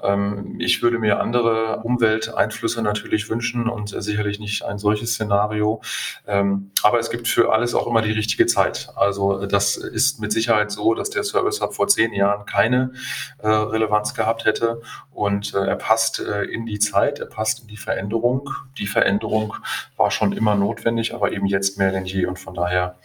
Ähm, 0.00 0.56
ich 0.60 0.82
würde 0.82 0.98
mir 0.98 1.20
andere 1.20 1.80
Umwelteinflüsse 1.82 2.82
natürlich 2.82 3.28
wünschen 3.28 3.68
und 3.68 3.92
äh, 3.92 4.00
sicherlich 4.00 4.38
nicht 4.38 4.64
ein 4.64 4.78
solches 4.78 5.14
Szenario. 5.14 5.82
Ähm, 6.26 6.70
aber 6.82 6.98
es 6.98 7.10
gibt 7.10 7.28
für 7.28 7.52
alles 7.52 7.74
auch 7.74 7.86
immer 7.86 8.02
die 8.02 8.12
richtige 8.12 8.46
Zeit. 8.46 8.90
Also 8.96 9.46
das 9.46 9.76
ist 9.76 10.20
mit 10.20 10.32
Sicherheit 10.32 10.70
so, 10.70 10.94
dass 10.94 11.10
der 11.10 11.24
Service 11.24 11.60
Hub 11.60 11.74
vor 11.74 11.88
zehn 11.88 12.12
Jahren 12.12 12.46
keine 12.46 12.92
äh, 13.38 13.48
Relevanz 13.48 14.14
gehabt 14.14 14.44
hätte 14.44 14.80
und 15.10 15.54
äh, 15.54 15.66
er 15.66 15.76
passt 15.76 16.20
äh, 16.20 16.44
in 16.44 16.66
die 16.66 16.78
Zeit, 16.78 17.18
er 17.18 17.26
passt 17.26 17.60
in 17.60 17.66
die 17.66 17.76
Veränderung. 17.76 18.50
Die 18.78 18.86
Veränderung 18.86 19.54
war 19.96 20.10
schon 20.10 20.32
immer 20.32 20.54
notwendig, 20.54 21.14
aber 21.14 21.32
eben 21.32 21.46
jetzt 21.46 21.78
mehr 21.78 21.90
denn 21.90 22.04
je 22.04 22.26
und 22.26 22.38
von 22.38 22.54
daher 22.54 22.96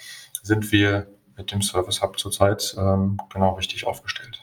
sind 0.43 0.71
wir 0.71 1.07
mit 1.35 1.51
dem 1.51 1.62
Service 1.63 2.01
Hub 2.03 2.19
zurzeit 2.19 2.75
ähm, 2.77 3.17
genau 3.31 3.53
richtig 3.53 3.88
aufgestellt. 3.88 4.42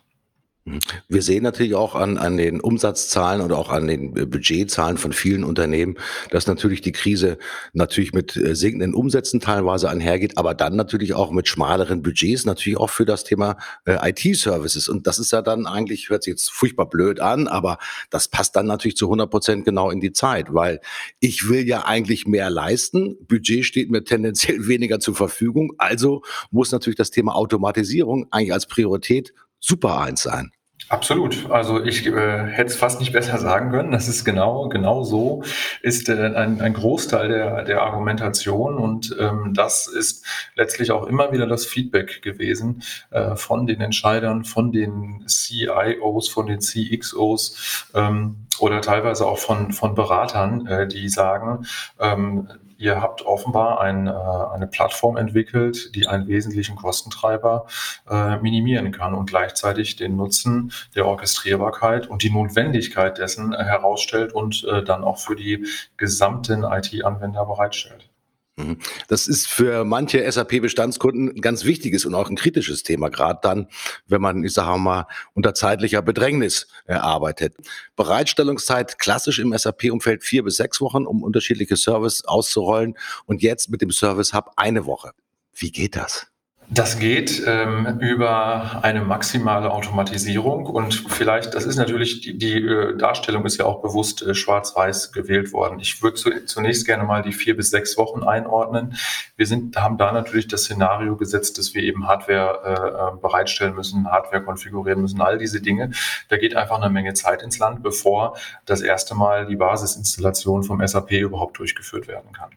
Wir 1.09 1.23
sehen 1.23 1.43
natürlich 1.43 1.75
auch 1.75 1.95
an, 1.95 2.19
an 2.19 2.37
den 2.37 2.61
Umsatzzahlen 2.61 3.43
und 3.43 3.53
auch 3.53 3.71
an 3.71 3.87
den 3.87 4.13
Budgetzahlen 4.13 4.97
von 4.97 5.13
vielen 5.13 5.45
Unternehmen, 5.45 5.97
dass 6.31 6.47
natürlich 6.47 6.81
die 6.81 6.93
Krise 6.93 7.39
natürlich 7.73 8.13
mit 8.13 8.37
äh, 8.37 8.55
sinkenden 8.55 8.95
Umsätzen 8.95 9.41
teilweise 9.41 9.89
einhergeht, 9.91 10.39
aber 10.39 10.55
dann 10.55 10.77
natürlich 10.77 11.15
auch 11.15 11.31
mit 11.31 11.49
schmaleren 11.49 12.03
Budgets, 12.03 12.45
natürlich 12.45 12.79
auch 12.79 12.91
für 12.91 13.05
das 13.05 13.25
Thema 13.25 13.57
äh, 13.85 14.11
IT-Services. 14.11 14.89
Und 14.89 15.07
das 15.07 15.19
ist 15.19 15.33
ja 15.33 15.43
dann 15.43 15.67
eigentlich, 15.67 16.11
hört 16.11 16.25
sich 16.25 16.33
jetzt 16.33 16.51
furchtbar 16.51 16.89
blöd 16.89 17.21
an, 17.21 17.49
aber 17.49 17.79
das 18.11 18.29
passt 18.29 18.57
dann 18.57 18.67
natürlich 18.67 18.97
zu 18.97 19.07
100 19.07 19.31
Prozent 19.31 19.65
genau 19.65 19.91
in 19.91 20.01
die 20.01 20.13
Zeit, 20.13 20.53
weil 20.53 20.81
ich 21.21 21.49
will 21.49 21.67
ja 21.67 21.85
eigentlich 21.85 22.27
mehr 22.27 22.51
leisten. 22.51 23.17
Budget 23.27 23.65
steht 23.65 23.91
mir 23.91 24.05
tendenziell 24.05 24.67
weniger 24.69 25.01
zur 25.01 25.15
Verfügung. 25.15 25.73
Also 25.79 26.23
muss 26.51 26.73
natürlich 26.73 26.97
das 26.97 27.11
Thema 27.11 27.35
Automatisierung 27.35 28.27
eigentlich 28.31 28.53
als 28.53 28.67
Priorität 28.67 29.33
Super 29.61 30.01
eins 30.01 30.23
sein. 30.23 30.51
Absolut. 30.91 31.49
Also 31.53 31.85
ich 31.85 32.05
äh, 32.05 32.47
hätte 32.49 32.71
es 32.71 32.77
fast 32.77 32.99
nicht 32.99 33.13
besser 33.13 33.39
sagen 33.39 33.71
können. 33.71 33.93
Das 33.93 34.09
ist 34.09 34.25
genau, 34.25 34.69
genau 34.69 35.05
so 35.05 35.45
ist 35.83 36.09
äh, 36.09 36.35
ein, 36.35 36.61
ein 36.61 36.75
Großteil 36.75 37.29
der, 37.29 37.63
der 37.63 37.83
Argumentation 37.83 38.77
und 38.77 39.17
ähm, 39.21 39.53
das 39.55 39.87
ist 39.87 40.27
letztlich 40.57 40.91
auch 40.91 41.07
immer 41.07 41.31
wieder 41.31 41.47
das 41.47 41.65
Feedback 41.65 42.23
gewesen 42.23 42.83
äh, 43.11 43.37
von 43.37 43.69
den 43.69 43.81
Entscheidern, 43.81 44.43
von 44.43 44.73
den 44.73 45.25
CIOs, 45.29 46.29
von 46.29 46.47
den 46.47 46.59
CXOs 46.59 47.87
ähm, 47.95 48.47
oder 48.59 48.81
teilweise 48.81 49.27
auch 49.27 49.39
von, 49.39 49.73
von 49.73 49.95
Beratern, 49.95 50.67
äh, 50.67 50.89
die 50.89 51.09
sagen, 51.09 51.67
ähm, 52.01 52.49
Ihr 52.81 53.03
habt 53.03 53.27
offenbar 53.27 53.79
ein, 53.83 54.07
äh, 54.07 54.11
eine 54.11 54.67
Plattform 54.67 55.19
entwickelt, 55.19 55.95
die 55.95 56.07
einen 56.07 56.29
wesentlichen 56.29 56.77
Kostentreiber 56.77 57.67
äh, 58.09 58.39
minimieren 58.39 58.91
kann 58.91 59.13
und 59.13 59.29
gleichzeitig 59.29 59.97
den 59.97 60.17
Nutzen 60.17 60.73
der 60.95 61.07
Orchestrierbarkeit 61.07 62.07
und 62.07 62.23
die 62.23 62.31
Notwendigkeit 62.31 63.19
dessen 63.19 63.55
herausstellt 63.55 64.33
und 64.33 64.65
äh, 64.65 64.83
dann 64.83 65.05
auch 65.05 65.19
für 65.19 65.37
die 65.37 65.67
gesamten 65.99 66.65
IT-Anwender 66.65 67.45
bereitstellt. 67.45 68.09
Mhm. 68.57 68.79
Das 69.09 69.29
ist 69.29 69.49
für 69.49 69.85
manche 69.85 70.31
SAP-Bestandskunden 70.31 71.31
ein 71.31 71.41
ganz 71.41 71.65
wichtiges 71.65 72.05
und 72.05 72.15
auch 72.15 72.29
ein 72.29 72.37
kritisches 72.37 72.83
Thema, 72.83 73.09
gerade 73.09 73.41
dann, 73.43 73.69
wenn 74.07 74.21
man, 74.21 74.45
ich 74.45 74.53
sage 74.53 74.79
mal, 74.79 75.07
unter 75.35 75.55
zeitlicher 75.55 76.03
Bedrängnis 76.03 76.69
arbeitet. 76.87 77.55
Bereitstellungszeit 77.97 78.99
klassisch 78.99 79.39
im 79.39 79.57
SAP-Umfeld 79.57 80.25
vier 80.25 80.45
bis 80.45 80.57
sechs 80.57 80.81
Wochen, 80.81 81.07
um 81.07 81.23
unterschiedliche 81.23 81.77
Services 81.77 82.25
auszurollen 82.25 82.97
und 83.27 83.43
jetzt 83.43 83.71
mit 83.71 83.81
dem 83.83 83.91
Service 83.91 84.35
Hub 84.35 84.51
eine 84.57 84.87
Woche. 84.87 85.13
Wie 85.55 85.71
geht 85.71 85.97
das? 85.97 86.30
Das 86.73 87.01
geht 87.01 87.43
ähm, 87.49 87.99
über 87.99 88.85
eine 88.85 89.01
maximale 89.01 89.73
Automatisierung 89.73 90.67
und 90.67 90.95
vielleicht, 91.09 91.53
das 91.53 91.65
ist 91.65 91.75
natürlich, 91.75 92.21
die, 92.21 92.39
die 92.39 92.59
äh, 92.65 92.97
Darstellung 92.97 93.45
ist 93.45 93.57
ja 93.57 93.65
auch 93.65 93.83
bewusst 93.83 94.23
äh, 94.23 94.37
schwarz-weiß 94.37 95.11
gewählt 95.11 95.53
worden. 95.53 95.81
Ich 95.81 96.01
würde 96.01 96.15
zu, 96.15 96.31
zunächst 96.45 96.87
gerne 96.87 97.03
mal 97.03 97.23
die 97.23 97.33
vier 97.33 97.57
bis 97.57 97.71
sechs 97.71 97.99
Wochen 97.99 98.23
einordnen. 98.23 98.95
Wir 99.37 99.47
sind, 99.47 99.77
haben 99.79 99.99
da 99.99 100.13
natürlich 100.13 100.47
das 100.47 100.63
Szenario 100.63 101.17
gesetzt, 101.17 101.59
dass 101.59 101.75
wir 101.75 101.83
eben 101.83 102.07
Hardware 102.07 102.61
äh, 102.65 103.17
äh, 103.17 103.21
bereitstellen 103.21 103.75
müssen, 103.75 104.09
Hardware 104.09 104.45
konfigurieren 104.45 105.03
müssen, 105.03 105.21
all 105.21 105.39
diese 105.39 105.61
Dinge. 105.61 105.91
Da 106.29 106.37
geht 106.37 106.55
einfach 106.55 106.81
eine 106.81 106.89
Menge 106.89 107.15
Zeit 107.15 107.43
ins 107.43 107.59
Land, 107.59 107.83
bevor 107.83 108.37
das 108.65 108.81
erste 108.81 109.17
Mal 109.17 109.47
die 109.47 109.57
Basisinstallation 109.57 110.63
vom 110.63 110.87
SAP 110.87 111.11
überhaupt 111.11 111.59
durchgeführt 111.59 112.07
werden 112.07 112.31
kann. 112.33 112.51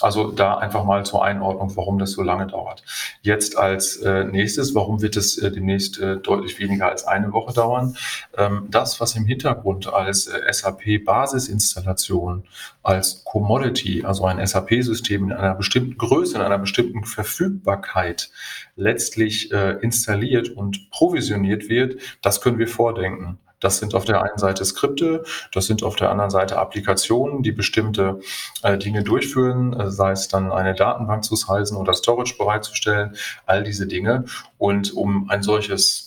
Also 0.00 0.30
da 0.30 0.56
einfach 0.58 0.84
mal 0.84 1.04
zur 1.04 1.24
Einordnung, 1.24 1.76
warum 1.76 1.98
das 1.98 2.12
so 2.12 2.22
lange 2.22 2.46
dauert. 2.46 2.84
Jetzt 3.22 3.55
als 3.56 3.96
äh, 3.96 4.24
nächstes, 4.24 4.74
warum 4.74 5.02
wird 5.02 5.16
es 5.16 5.38
äh, 5.38 5.50
demnächst 5.50 5.98
äh, 5.98 6.16
deutlich 6.16 6.58
weniger 6.58 6.88
als 6.88 7.06
eine 7.06 7.32
Woche 7.32 7.54
dauern? 7.54 7.96
Ähm, 8.36 8.66
das, 8.70 9.00
was 9.00 9.16
im 9.16 9.24
Hintergrund 9.24 9.92
als 9.92 10.26
äh, 10.26 10.52
SAP-Basisinstallation, 10.52 12.44
als 12.82 13.24
Commodity, 13.24 14.04
also 14.04 14.24
ein 14.24 14.44
SAP-System 14.44 15.24
in 15.24 15.32
einer 15.32 15.54
bestimmten 15.54 15.96
Größe, 15.98 16.36
in 16.36 16.42
einer 16.42 16.58
bestimmten 16.58 17.04
Verfügbarkeit 17.04 18.30
letztlich 18.76 19.52
äh, 19.52 19.78
installiert 19.80 20.50
und 20.50 20.90
provisioniert 20.90 21.68
wird, 21.68 22.00
das 22.22 22.40
können 22.40 22.58
wir 22.58 22.68
vordenken. 22.68 23.38
Das 23.60 23.78
sind 23.78 23.94
auf 23.94 24.04
der 24.04 24.22
einen 24.22 24.38
Seite 24.38 24.64
Skripte, 24.64 25.24
das 25.52 25.66
sind 25.66 25.82
auf 25.82 25.96
der 25.96 26.10
anderen 26.10 26.30
Seite 26.30 26.58
Applikationen, 26.58 27.42
die 27.42 27.52
bestimmte 27.52 28.20
äh, 28.62 28.76
Dinge 28.76 29.02
durchführen, 29.02 29.72
äh, 29.72 29.90
sei 29.90 30.12
es 30.12 30.28
dann 30.28 30.52
eine 30.52 30.74
Datenbank 30.74 31.24
zu 31.24 31.36
sizen 31.36 31.76
oder 31.76 31.94
Storage 31.94 32.36
bereitzustellen, 32.36 33.16
all 33.46 33.62
diese 33.62 33.86
Dinge. 33.86 34.24
Und 34.58 34.92
um 34.92 35.30
ein 35.30 35.42
solches 35.42 36.06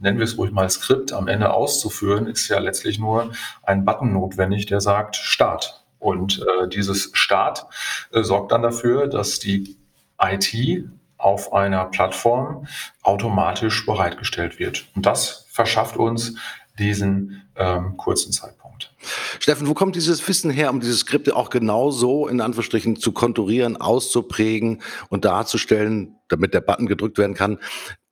nennen 0.00 0.18
wir 0.18 0.24
es 0.24 0.38
ruhig 0.38 0.52
mal 0.52 0.70
Skript, 0.70 1.12
am 1.12 1.28
Ende 1.28 1.52
auszuführen, 1.52 2.26
ist 2.26 2.48
ja 2.48 2.58
letztlich 2.58 2.98
nur 2.98 3.32
ein 3.62 3.84
Button 3.84 4.12
notwendig, 4.12 4.66
der 4.66 4.80
sagt 4.80 5.16
Start. 5.16 5.84
Und 5.98 6.40
äh, 6.40 6.68
dieses 6.68 7.10
Start 7.14 7.66
äh, 8.12 8.22
sorgt 8.22 8.52
dann 8.52 8.62
dafür, 8.62 9.08
dass 9.08 9.40
die 9.40 9.76
IT 10.20 10.84
auf 11.16 11.52
einer 11.52 11.84
Plattform 11.86 12.66
automatisch 13.02 13.84
bereitgestellt 13.84 14.60
wird. 14.60 14.86
Und 14.94 15.04
das 15.06 15.46
verschafft 15.50 15.96
uns 15.96 16.36
diesen 16.78 17.42
ähm, 17.56 17.96
kurzen 17.96 18.32
Zeitpunkt. 18.32 18.94
Steffen, 19.38 19.68
wo 19.68 19.74
kommt 19.74 19.96
dieses 19.96 20.26
Wissen 20.26 20.50
her, 20.50 20.70
um 20.70 20.80
diese 20.80 20.96
Skripte 20.96 21.36
auch 21.36 21.50
genauso 21.50 22.26
in 22.28 22.40
Anführungsstrichen 22.40 22.96
zu 22.96 23.12
konturieren, 23.12 23.76
auszuprägen 23.76 24.82
und 25.08 25.24
darzustellen, 25.24 26.16
damit 26.28 26.54
der 26.54 26.60
Button 26.60 26.86
gedrückt 26.86 27.18
werden 27.18 27.34
kann, 27.34 27.58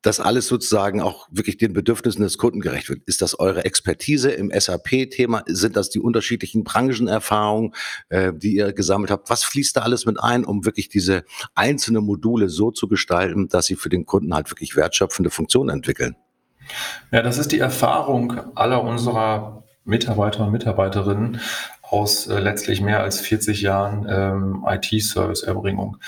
dass 0.07 0.21
alles 0.21 0.47
sozusagen 0.47 1.01
auch 1.01 1.27
wirklich 1.33 1.57
den 1.57 1.73
Bedürfnissen 1.73 2.23
des 2.23 2.39
Kunden 2.39 2.61
gerecht 2.61 2.89
wird? 2.89 3.03
Ist 3.07 3.23
das 3.23 3.39
eure 3.39 3.65
Expertise 3.65 4.31
im 4.31 4.53
SAP-Thema? 4.57 5.43
Sind 5.47 5.77
das 5.77 5.91
die 5.91 5.99
unterschiedlichen 5.99 6.63
Branchenerfahrungen, 6.63 7.75
äh, 8.09 8.33
die 8.33 8.55
ihr 8.55 8.73
gesammelt 8.73 9.11
habt? 9.11 9.29
Was 9.31 9.43
fließt 9.43 9.77
da 9.77 9.81
alles 9.81 10.07
mit 10.07 10.23
ein, 10.23 10.45
um 10.45 10.65
wirklich 10.65 10.89
diese 10.89 11.25
einzelnen 11.57 12.05
Module 12.05 12.49
so 12.49 12.71
zu 12.71 12.87
gestalten, 12.87 13.49
dass 13.49 13.67
sie 13.67 13.75
für 13.75 13.89
den 13.89 14.07
Kunden 14.07 14.33
halt 14.33 14.49
wirklich 14.51 14.77
wertschöpfende 14.77 15.31
Funktionen 15.31 15.71
entwickeln? 15.71 16.15
Ja, 17.11 17.23
das 17.23 17.39
ist 17.39 17.53
die 17.53 17.61
Erfahrung 17.61 18.57
aller 18.57 18.83
unserer 18.83 19.65
Mitarbeiter 19.85 20.45
und 20.45 20.53
Mitarbeiterinnen 20.53 21.41
aus 21.83 22.27
äh, 22.27 22.39
letztlich 22.39 22.81
mehr 22.81 23.01
als 23.01 23.21
40 23.21 23.63
Jahren 23.63 24.07
ähm, 24.09 24.67
IT-Service-Erbringung. 24.69 25.99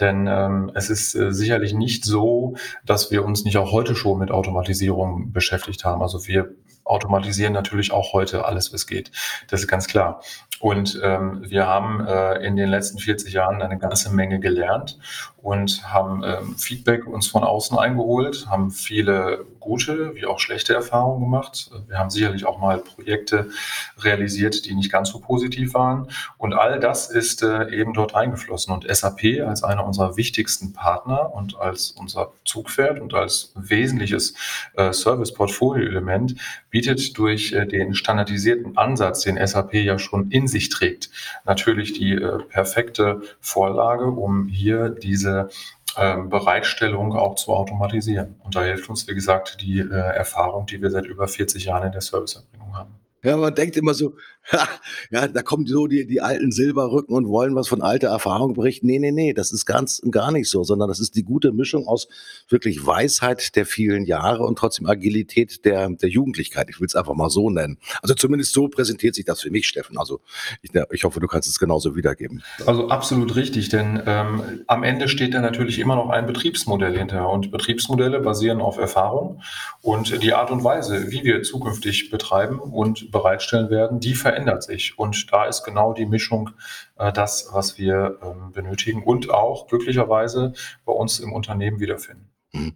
Denn 0.00 0.26
ähm, 0.26 0.70
es 0.74 0.88
ist 0.88 1.14
äh, 1.14 1.32
sicherlich 1.32 1.74
nicht 1.74 2.04
so, 2.04 2.56
dass 2.84 3.10
wir 3.10 3.24
uns 3.24 3.44
nicht 3.44 3.58
auch 3.58 3.72
heute 3.72 3.94
schon 3.94 4.18
mit 4.18 4.30
Automatisierung 4.30 5.32
beschäftigt 5.32 5.84
haben. 5.84 6.02
Also 6.02 6.26
wir 6.26 6.54
automatisieren 6.84 7.52
natürlich 7.52 7.92
auch 7.92 8.12
heute 8.12 8.44
alles, 8.44 8.72
was 8.72 8.86
geht. 8.86 9.10
Das 9.48 9.60
ist 9.60 9.68
ganz 9.68 9.88
klar. 9.88 10.22
Und 10.60 10.98
ähm, 11.02 11.42
wir 11.46 11.66
haben 11.66 12.06
äh, 12.06 12.46
in 12.46 12.56
den 12.56 12.68
letzten 12.68 12.98
40 12.98 13.34
Jahren 13.34 13.60
eine 13.60 13.76
ganze 13.76 14.10
Menge 14.10 14.40
gelernt 14.40 14.98
und 15.36 15.92
haben 15.92 16.22
ähm, 16.24 16.56
Feedback 16.56 17.06
uns 17.06 17.26
von 17.26 17.44
außen 17.44 17.76
eingeholt, 17.76 18.46
haben 18.48 18.70
viele 18.70 19.44
gute 19.66 20.14
wie 20.14 20.26
auch 20.26 20.38
schlechte 20.38 20.72
Erfahrungen 20.72 21.20
gemacht. 21.20 21.70
Wir 21.88 21.98
haben 21.98 22.08
sicherlich 22.08 22.46
auch 22.46 22.58
mal 22.58 22.78
Projekte 22.78 23.50
realisiert, 23.98 24.64
die 24.64 24.74
nicht 24.74 24.90
ganz 24.90 25.10
so 25.10 25.18
positiv 25.18 25.74
waren. 25.74 26.08
Und 26.38 26.54
all 26.54 26.78
das 26.80 27.10
ist 27.10 27.42
äh, 27.42 27.68
eben 27.70 27.92
dort 27.92 28.14
eingeflossen. 28.14 28.72
Und 28.72 28.86
SAP 28.88 29.42
als 29.46 29.64
einer 29.64 29.84
unserer 29.84 30.16
wichtigsten 30.16 30.72
Partner 30.72 31.34
und 31.34 31.58
als 31.58 31.90
unser 31.90 32.32
Zugpferd 32.44 33.00
und 33.00 33.12
als 33.12 33.52
wesentliches 33.56 34.34
äh, 34.74 34.92
Service-Portfolio-Element 34.92 36.36
bietet 36.70 37.18
durch 37.18 37.52
äh, 37.52 37.66
den 37.66 37.94
standardisierten 37.94 38.78
Ansatz, 38.78 39.22
den 39.22 39.44
SAP 39.44 39.74
ja 39.74 39.98
schon 39.98 40.30
in 40.30 40.46
sich 40.46 40.68
trägt, 40.68 41.10
natürlich 41.44 41.92
die 41.92 42.16
perfekte 42.48 43.22
Vorlage, 43.40 44.06
um 44.06 44.46
hier 44.48 44.90
diese 44.90 45.50
ähm, 45.96 46.28
Bereitstellung 46.28 47.14
auch 47.14 47.34
zu 47.36 47.52
automatisieren. 47.52 48.36
Und 48.44 48.54
da 48.54 48.62
hilft 48.62 48.88
uns, 48.88 49.06
wie 49.08 49.14
gesagt, 49.14 49.60
die 49.60 49.78
äh, 49.78 49.92
Erfahrung, 49.92 50.66
die 50.66 50.80
wir 50.80 50.90
seit 50.90 51.06
über 51.06 51.28
40 51.28 51.64
Jahren 51.64 51.86
in 51.86 51.92
der 51.92 52.00
Serviceerbringung 52.00 52.76
haben. 52.76 52.94
Ja, 53.22 53.36
man 53.36 53.54
denkt 53.54 53.76
immer 53.76 53.94
so, 53.94 54.14
ja, 55.10 55.26
da 55.28 55.42
kommen 55.42 55.66
so 55.66 55.86
die, 55.86 56.06
die 56.06 56.20
alten 56.20 56.52
Silberrücken 56.52 57.14
und 57.14 57.28
wollen 57.28 57.54
was 57.54 57.68
von 57.68 57.82
alter 57.82 58.08
Erfahrung 58.08 58.54
berichten. 58.54 58.86
Nee, 58.86 58.98
nee, 58.98 59.10
nee, 59.10 59.32
das 59.32 59.52
ist 59.52 59.66
ganz 59.66 60.00
gar 60.10 60.30
nicht 60.30 60.48
so, 60.48 60.62
sondern 60.62 60.88
das 60.88 61.00
ist 61.00 61.16
die 61.16 61.24
gute 61.24 61.52
Mischung 61.52 61.86
aus 61.86 62.08
wirklich 62.48 62.86
Weisheit 62.86 63.56
der 63.56 63.66
vielen 63.66 64.04
Jahre 64.04 64.44
und 64.44 64.56
trotzdem 64.58 64.86
Agilität 64.86 65.64
der, 65.64 65.88
der 65.90 66.08
Jugendlichkeit. 66.08 66.68
Ich 66.70 66.80
will 66.80 66.86
es 66.86 66.94
einfach 66.94 67.14
mal 67.14 67.30
so 67.30 67.50
nennen. 67.50 67.78
Also 68.02 68.14
zumindest 68.14 68.52
so 68.52 68.68
präsentiert 68.68 69.14
sich 69.14 69.24
das 69.24 69.40
für 69.40 69.50
mich, 69.50 69.66
Steffen. 69.66 69.98
Also 69.98 70.20
ich, 70.62 70.70
ich 70.92 71.04
hoffe, 71.04 71.18
du 71.18 71.26
kannst 71.26 71.48
es 71.48 71.58
genauso 71.58 71.96
wiedergeben. 71.96 72.42
Also 72.66 72.88
absolut 72.88 73.34
richtig, 73.34 73.68
denn 73.68 74.02
ähm, 74.06 74.42
am 74.68 74.84
Ende 74.84 75.08
steht 75.08 75.34
da 75.34 75.40
natürlich 75.40 75.78
immer 75.78 75.96
noch 75.96 76.10
ein 76.10 76.26
Betriebsmodell 76.26 76.96
hinter 76.96 77.30
und 77.30 77.50
Betriebsmodelle 77.50 78.20
basieren 78.20 78.60
auf 78.60 78.78
Erfahrung 78.78 79.42
und 79.82 80.22
die 80.22 80.32
Art 80.32 80.50
und 80.50 80.62
Weise, 80.62 81.10
wie 81.10 81.24
wir 81.24 81.42
zukünftig 81.42 82.10
betreiben 82.10 82.60
und 82.60 83.10
bereitstellen 83.10 83.70
werden, 83.70 83.98
die 83.98 84.14
verändert 84.14 84.35
verändert 84.36 84.62
sich. 84.62 84.98
Und 84.98 85.32
da 85.32 85.46
ist 85.46 85.64
genau 85.64 85.94
die 85.94 86.06
Mischung 86.06 86.50
äh, 86.98 87.12
das, 87.12 87.48
was 87.52 87.78
wir 87.78 88.18
ähm, 88.22 88.52
benötigen 88.52 89.02
und 89.02 89.30
auch 89.30 89.66
glücklicherweise 89.66 90.52
bei 90.84 90.92
uns 90.92 91.18
im 91.20 91.32
Unternehmen 91.32 91.80
wiederfinden. 91.80 92.30
Mhm. 92.52 92.74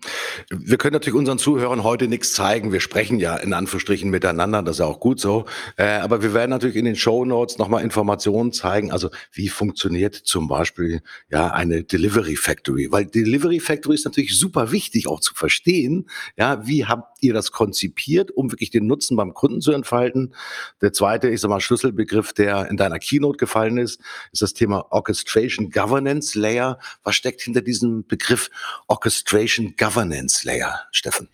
Wir 0.50 0.78
können 0.78 0.94
natürlich 0.94 1.18
unseren 1.18 1.38
Zuhörern 1.38 1.84
heute 1.84 2.08
nichts 2.08 2.32
zeigen. 2.32 2.72
Wir 2.72 2.80
sprechen 2.80 3.18
ja 3.18 3.36
in 3.36 3.52
Anführungsstrichen 3.52 4.10
miteinander, 4.10 4.62
das 4.62 4.76
ist 4.76 4.80
ja 4.80 4.86
auch 4.86 5.00
gut 5.00 5.20
so. 5.20 5.44
Äh, 5.76 5.98
aber 5.98 6.22
wir 6.22 6.34
werden 6.34 6.50
natürlich 6.50 6.76
in 6.76 6.86
den 6.86 6.96
Show 6.96 7.24
Notes 7.24 7.58
nochmal 7.58 7.84
Informationen 7.84 8.52
zeigen. 8.52 8.90
Also 8.90 9.10
wie 9.32 9.48
funktioniert 9.48 10.14
zum 10.14 10.48
Beispiel 10.48 11.02
ja 11.30 11.48
eine 11.48 11.84
Delivery 11.84 12.36
Factory? 12.36 12.88
Weil 12.90 13.06
Delivery 13.06 13.60
Factory 13.60 13.94
ist 13.94 14.04
natürlich 14.06 14.38
super 14.38 14.72
wichtig 14.72 15.06
auch 15.08 15.20
zu 15.20 15.34
verstehen. 15.34 16.08
Ja, 16.36 16.66
wie 16.66 16.86
habt 17.20 17.24
ihr 17.26 17.34
das 17.34 17.52
konzipiert, 17.52 18.30
um 18.30 18.50
wirklich 18.50 18.70
den 18.70 18.86
Nutzen 18.86 19.14
beim 19.14 19.34
Kunden 19.34 19.60
zu 19.60 19.72
entfalten? 19.72 20.32
Der 20.80 20.94
zweite, 20.94 21.28
ich 21.28 21.42
sag 21.42 21.50
mal, 21.50 21.60
Schlüsselbegriff, 21.60 22.32
der 22.32 22.70
in 22.70 22.78
deiner 22.78 22.98
Keynote 22.98 23.36
gefallen 23.36 23.76
ist, 23.76 24.00
ist 24.32 24.40
das 24.40 24.54
Thema 24.54 24.86
Orchestration 24.90 25.70
Governance 25.70 26.38
Layer. 26.38 26.78
Was 27.04 27.16
steckt 27.16 27.42
hinter 27.42 27.60
diesem 27.60 28.06
Begriff 28.06 28.48
Orchestration 28.86 29.74
Governance 29.76 30.46
Layer, 30.46 30.80
Steffen? 30.92 31.28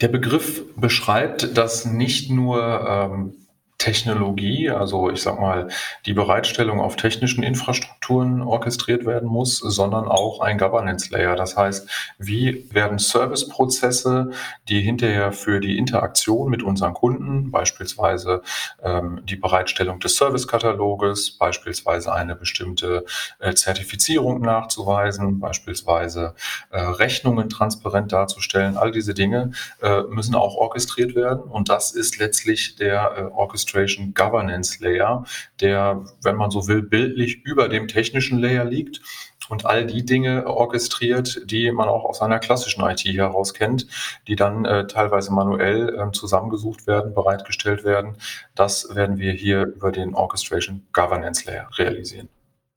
Der 0.00 0.08
Begriff 0.08 0.62
beschreibt, 0.76 1.56
dass 1.56 1.84
nicht 1.84 2.28
nur 2.30 2.60
ähm, 2.84 3.34
Technologie, 3.82 4.70
also 4.70 5.10
ich 5.10 5.22
sag 5.22 5.40
mal, 5.40 5.66
die 6.06 6.12
Bereitstellung 6.12 6.80
auf 6.80 6.94
technischen 6.94 7.42
Infrastrukturen 7.42 8.40
orchestriert 8.40 9.04
werden 9.06 9.28
muss, 9.28 9.58
sondern 9.58 10.06
auch 10.06 10.38
ein 10.38 10.56
Governance 10.56 11.12
Layer. 11.12 11.34
Das 11.34 11.56
heißt, 11.56 11.90
wie 12.16 12.64
werden 12.72 13.00
Serviceprozesse, 13.00 14.30
die 14.68 14.80
hinterher 14.82 15.32
für 15.32 15.58
die 15.58 15.78
Interaktion 15.78 16.48
mit 16.48 16.62
unseren 16.62 16.94
Kunden, 16.94 17.50
beispielsweise 17.50 18.42
ähm, 18.84 19.20
die 19.24 19.34
Bereitstellung 19.34 19.98
des 19.98 20.14
Servicekataloges, 20.14 21.32
beispielsweise 21.32 22.12
eine 22.12 22.36
bestimmte 22.36 23.04
äh, 23.40 23.52
Zertifizierung 23.54 24.42
nachzuweisen, 24.42 25.40
beispielsweise 25.40 26.34
äh, 26.70 26.78
Rechnungen 26.80 27.48
transparent 27.48 28.12
darzustellen, 28.12 28.76
all 28.76 28.92
diese 28.92 29.12
Dinge 29.12 29.50
äh, 29.82 30.02
müssen 30.02 30.36
auch 30.36 30.54
orchestriert 30.54 31.16
werden. 31.16 31.42
Und 31.42 31.68
das 31.68 31.90
ist 31.90 32.18
letztlich 32.18 32.76
der 32.76 33.14
äh, 33.16 33.22
Orchestration 33.22 33.71
Orchestration 33.72 34.14
Governance 34.14 34.82
Layer, 34.82 35.24
der, 35.60 36.04
wenn 36.22 36.36
man 36.36 36.50
so 36.50 36.68
will, 36.68 36.82
bildlich 36.82 37.42
über 37.44 37.68
dem 37.68 37.88
technischen 37.88 38.38
Layer 38.38 38.64
liegt 38.64 39.00
und 39.48 39.66
all 39.66 39.86
die 39.86 40.04
Dinge 40.04 40.46
orchestriert, 40.46 41.50
die 41.50 41.70
man 41.72 41.88
auch 41.88 42.04
aus 42.04 42.20
einer 42.20 42.38
klassischen 42.38 42.84
IT 42.84 43.00
heraus 43.04 43.54
kennt, 43.54 43.86
die 44.28 44.36
dann 44.36 44.64
äh, 44.64 44.86
teilweise 44.86 45.32
manuell 45.32 45.88
äh, 45.88 46.12
zusammengesucht 46.12 46.86
werden, 46.86 47.14
bereitgestellt 47.14 47.84
werden. 47.84 48.16
Das 48.54 48.94
werden 48.94 49.18
wir 49.18 49.32
hier 49.32 49.64
über 49.64 49.90
den 49.90 50.14
Orchestration 50.14 50.86
Governance 50.92 51.46
Layer 51.46 51.68
realisieren. 51.78 52.28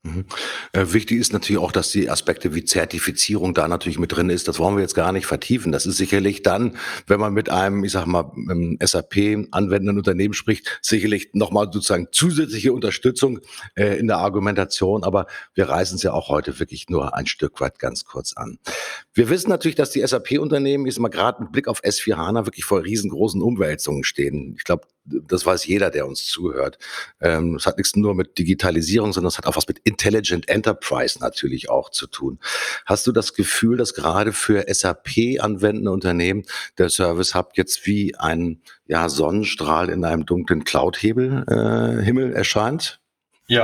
Mhm. 0.06 0.24
Äh, 0.72 0.86
wichtig 0.92 1.18
ist 1.18 1.32
natürlich 1.32 1.60
auch, 1.60 1.72
dass 1.72 1.90
die 1.90 2.08
Aspekte 2.08 2.54
wie 2.54 2.64
Zertifizierung 2.64 3.54
da 3.54 3.66
natürlich 3.66 3.98
mit 3.98 4.12
drin 4.12 4.30
ist. 4.30 4.46
Das 4.48 4.58
wollen 4.58 4.76
wir 4.76 4.82
jetzt 4.82 4.94
gar 4.94 5.12
nicht 5.12 5.26
vertiefen. 5.26 5.72
Das 5.72 5.86
ist 5.86 5.96
sicherlich 5.96 6.42
dann, 6.42 6.76
wenn 7.06 7.18
man 7.18 7.32
mit 7.32 7.50
einem, 7.50 7.82
ich 7.84 7.92
sag 7.92 8.06
mal, 8.06 8.30
SAP 8.80 9.48
anwendenden 9.50 9.98
Unternehmen 9.98 10.34
spricht, 10.34 10.78
sicherlich 10.82 11.30
nochmal 11.32 11.66
sozusagen 11.72 12.08
zusätzliche 12.12 12.72
Unterstützung 12.72 13.40
äh, 13.74 13.98
in 13.98 14.06
der 14.06 14.18
Argumentation. 14.18 15.02
Aber 15.02 15.26
wir 15.54 15.68
reißen 15.68 15.96
es 15.96 16.02
ja 16.02 16.12
auch 16.12 16.28
heute 16.28 16.58
wirklich 16.60 16.88
nur 16.88 17.16
ein 17.16 17.26
Stück 17.26 17.60
weit 17.60 17.78
ganz 17.78 18.04
kurz 18.04 18.34
an. 18.34 18.58
Wir 19.12 19.28
wissen 19.28 19.50
natürlich, 19.50 19.76
dass 19.76 19.90
die 19.90 20.06
SAP-Unternehmen, 20.06 20.86
ich 20.86 20.98
mal, 20.98 21.08
gerade 21.08 21.42
mit 21.42 21.52
Blick 21.52 21.68
auf 21.68 21.82
S4 21.82 22.16
HANA 22.16 22.46
wirklich 22.46 22.64
vor 22.64 22.84
riesengroßen 22.84 23.42
Umwälzungen 23.42 24.04
stehen. 24.04 24.54
Ich 24.56 24.64
glaube, 24.64 24.86
das 25.06 25.46
weiß 25.46 25.66
jeder, 25.66 25.90
der 25.90 26.06
uns 26.06 26.26
zuhört. 26.26 26.78
Ähm, 27.20 27.56
es 27.56 27.66
hat 27.66 27.78
nichts 27.78 27.96
nur 27.96 28.14
mit 28.14 28.38
Digitalisierung, 28.38 29.12
sondern 29.12 29.28
es 29.28 29.38
hat 29.38 29.46
auch 29.46 29.56
was 29.56 29.68
mit 29.68 29.80
Intelligent 29.96 30.48
Enterprise 30.50 31.18
natürlich 31.20 31.70
auch 31.70 31.88
zu 31.88 32.06
tun. 32.06 32.38
Hast 32.84 33.06
du 33.06 33.12
das 33.12 33.32
Gefühl, 33.32 33.78
dass 33.78 33.94
gerade 33.94 34.32
für 34.32 34.66
SAP 34.68 35.40
anwendende 35.40 35.90
Unternehmen 35.90 36.44
der 36.76 36.90
Service 36.90 37.34
Hub 37.34 37.52
jetzt 37.54 37.86
wie 37.86 38.14
ein 38.14 38.60
ja, 38.86 39.08
Sonnenstrahl 39.08 39.88
in 39.88 40.04
einem 40.04 40.26
dunklen 40.26 40.64
Cloud-Himmel 40.64 41.46
äh, 41.48 42.36
erscheint? 42.36 43.00
Ja, 43.48 43.62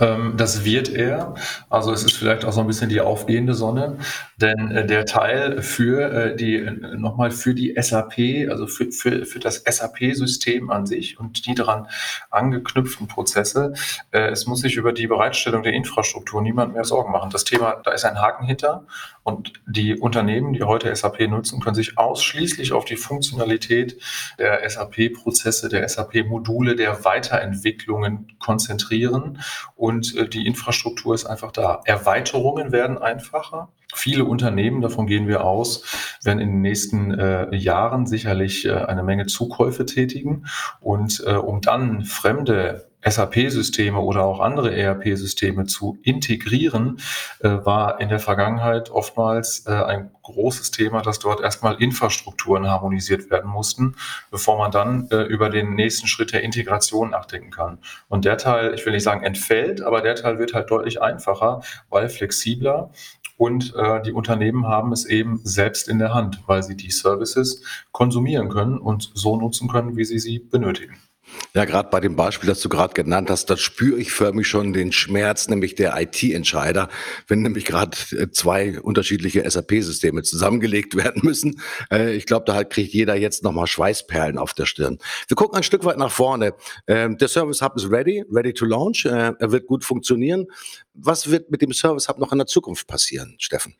ähm, 0.00 0.34
das 0.36 0.64
wird 0.64 0.88
er. 0.90 1.34
Also 1.68 1.92
es 1.92 2.04
ist 2.04 2.16
vielleicht 2.16 2.44
auch 2.44 2.52
so 2.52 2.60
ein 2.60 2.68
bisschen 2.68 2.88
die 2.88 3.00
aufgehende 3.00 3.54
Sonne, 3.54 3.98
denn 4.36 4.70
äh, 4.70 4.86
der 4.86 5.06
Teil 5.06 5.60
für 5.60 6.08
äh, 6.08 6.36
die 6.36 6.58
äh, 6.58 6.70
nochmal 6.96 7.32
für 7.32 7.52
die 7.52 7.74
SAP, 7.76 8.48
also 8.48 8.68
für, 8.68 8.92
für, 8.92 9.26
für 9.26 9.40
das 9.40 9.64
SAP-System 9.66 10.70
an 10.70 10.86
sich 10.86 11.18
und 11.18 11.46
die 11.46 11.56
daran 11.56 11.88
angeknüpften 12.30 13.08
Prozesse, 13.08 13.72
äh, 14.12 14.28
es 14.28 14.46
muss 14.46 14.60
sich 14.60 14.76
über 14.76 14.92
die 14.92 15.08
Bereitstellung 15.08 15.64
der 15.64 15.72
Infrastruktur 15.72 16.40
niemand 16.40 16.72
mehr 16.72 16.84
Sorgen 16.84 17.10
machen. 17.10 17.30
Das 17.30 17.42
Thema, 17.42 17.82
da 17.82 17.90
ist 17.90 18.04
ein 18.04 18.20
Haken 18.20 18.46
hinter 18.46 18.86
und 19.24 19.54
die 19.66 19.96
Unternehmen, 19.98 20.52
die 20.52 20.62
heute 20.62 20.94
SAP 20.94 21.28
nutzen, 21.28 21.60
können 21.60 21.74
sich 21.74 21.98
ausschließlich 21.98 22.72
auf 22.72 22.84
die 22.84 22.96
Funktionalität 22.96 24.00
der 24.38 24.68
SAP-Prozesse, 24.70 25.68
der 25.68 25.88
SAP-Module, 25.88 26.76
der 26.76 27.04
Weiterentwicklungen 27.04 28.28
konzentrieren 28.38 29.23
und 29.74 30.14
äh, 30.16 30.28
die 30.28 30.46
Infrastruktur 30.46 31.14
ist 31.14 31.26
einfach 31.26 31.52
da. 31.52 31.80
Erweiterungen 31.84 32.72
werden 32.72 32.98
einfacher. 32.98 33.68
Viele 33.94 34.24
Unternehmen, 34.24 34.80
davon 34.80 35.06
gehen 35.06 35.28
wir 35.28 35.44
aus, 35.44 35.84
werden 36.24 36.40
in 36.40 36.48
den 36.50 36.60
nächsten 36.60 37.12
äh, 37.12 37.54
Jahren 37.54 38.06
sicherlich 38.06 38.64
äh, 38.64 38.72
eine 38.72 39.02
Menge 39.02 39.26
Zukäufe 39.26 39.86
tätigen. 39.86 40.46
Und 40.80 41.22
äh, 41.26 41.34
um 41.34 41.60
dann 41.60 42.04
fremde 42.04 42.88
SAP-Systeme 43.04 43.98
oder 43.98 44.24
auch 44.24 44.40
andere 44.40 44.74
ERP-Systeme 44.74 45.66
zu 45.66 45.98
integrieren, 46.02 47.00
äh, 47.40 47.48
war 47.48 48.00
in 48.00 48.08
der 48.08 48.18
Vergangenheit 48.18 48.90
oftmals 48.90 49.66
äh, 49.66 49.72
ein 49.72 50.10
großes 50.22 50.70
Thema, 50.70 51.02
dass 51.02 51.18
dort 51.18 51.40
erstmal 51.40 51.80
Infrastrukturen 51.82 52.66
harmonisiert 52.66 53.30
werden 53.30 53.50
mussten, 53.50 53.94
bevor 54.30 54.58
man 54.58 54.70
dann 54.70 55.08
äh, 55.10 55.22
über 55.22 55.50
den 55.50 55.74
nächsten 55.74 56.06
Schritt 56.06 56.32
der 56.32 56.42
Integration 56.42 57.10
nachdenken 57.10 57.50
kann. 57.50 57.78
Und 58.08 58.24
der 58.24 58.38
Teil, 58.38 58.74
ich 58.74 58.84
will 58.86 58.92
nicht 58.92 59.02
sagen 59.02 59.22
entfällt, 59.22 59.82
aber 59.82 60.00
der 60.00 60.14
Teil 60.14 60.38
wird 60.38 60.54
halt 60.54 60.70
deutlich 60.70 61.02
einfacher, 61.02 61.62
weil 61.90 62.08
flexibler 62.08 62.90
und 63.36 63.74
äh, 63.74 64.00
die 64.02 64.12
Unternehmen 64.12 64.66
haben 64.66 64.92
es 64.92 65.04
eben 65.04 65.40
selbst 65.42 65.88
in 65.88 65.98
der 65.98 66.14
Hand, 66.14 66.42
weil 66.46 66.62
sie 66.62 66.76
die 66.76 66.90
Services 66.90 67.62
konsumieren 67.92 68.48
können 68.48 68.78
und 68.78 69.10
so 69.14 69.36
nutzen 69.36 69.68
können, 69.68 69.96
wie 69.96 70.04
sie 70.04 70.18
sie 70.18 70.38
benötigen. 70.38 70.96
Ja, 71.54 71.64
gerade 71.64 71.88
bei 71.88 72.00
dem 72.00 72.16
Beispiel, 72.16 72.48
das 72.48 72.60
du 72.60 72.68
gerade 72.68 72.94
genannt 72.94 73.30
hast, 73.30 73.48
da 73.48 73.56
spüre 73.56 74.00
ich 74.00 74.12
förmlich 74.12 74.48
schon 74.48 74.72
den 74.72 74.90
Schmerz, 74.90 75.48
nämlich 75.48 75.76
der 75.76 75.94
IT-Entscheider, 76.00 76.88
wenn 77.28 77.42
nämlich 77.42 77.64
gerade 77.64 77.96
äh, 78.12 78.28
zwei 78.30 78.80
unterschiedliche 78.80 79.48
SAP-Systeme 79.48 80.22
zusammengelegt 80.22 80.96
werden 80.96 81.22
müssen. 81.24 81.60
Äh, 81.92 82.14
ich 82.14 82.26
glaube, 82.26 82.44
da 82.46 82.64
kriegt 82.64 82.92
jeder 82.92 83.14
jetzt 83.14 83.44
nochmal 83.44 83.66
Schweißperlen 83.66 84.36
auf 84.36 84.54
der 84.54 84.66
Stirn. 84.66 84.98
Wir 85.28 85.36
gucken 85.36 85.56
ein 85.56 85.62
Stück 85.62 85.84
weit 85.84 85.98
nach 85.98 86.10
vorne. 86.10 86.54
Ähm, 86.88 87.18
der 87.18 87.28
Service 87.28 87.62
Hub 87.62 87.76
ist 87.76 87.90
ready, 87.90 88.24
ready 88.30 88.52
to 88.52 88.64
launch. 88.64 89.04
Äh, 89.04 89.32
er 89.38 89.52
wird 89.52 89.66
gut 89.66 89.84
funktionieren. 89.84 90.46
Was 90.96 91.28
wird 91.28 91.50
mit 91.50 91.60
dem 91.60 91.72
Service 91.72 92.08
Hub 92.08 92.18
noch 92.18 92.30
in 92.30 92.38
der 92.38 92.46
Zukunft 92.46 92.86
passieren, 92.86 93.34
Steffen? 93.38 93.74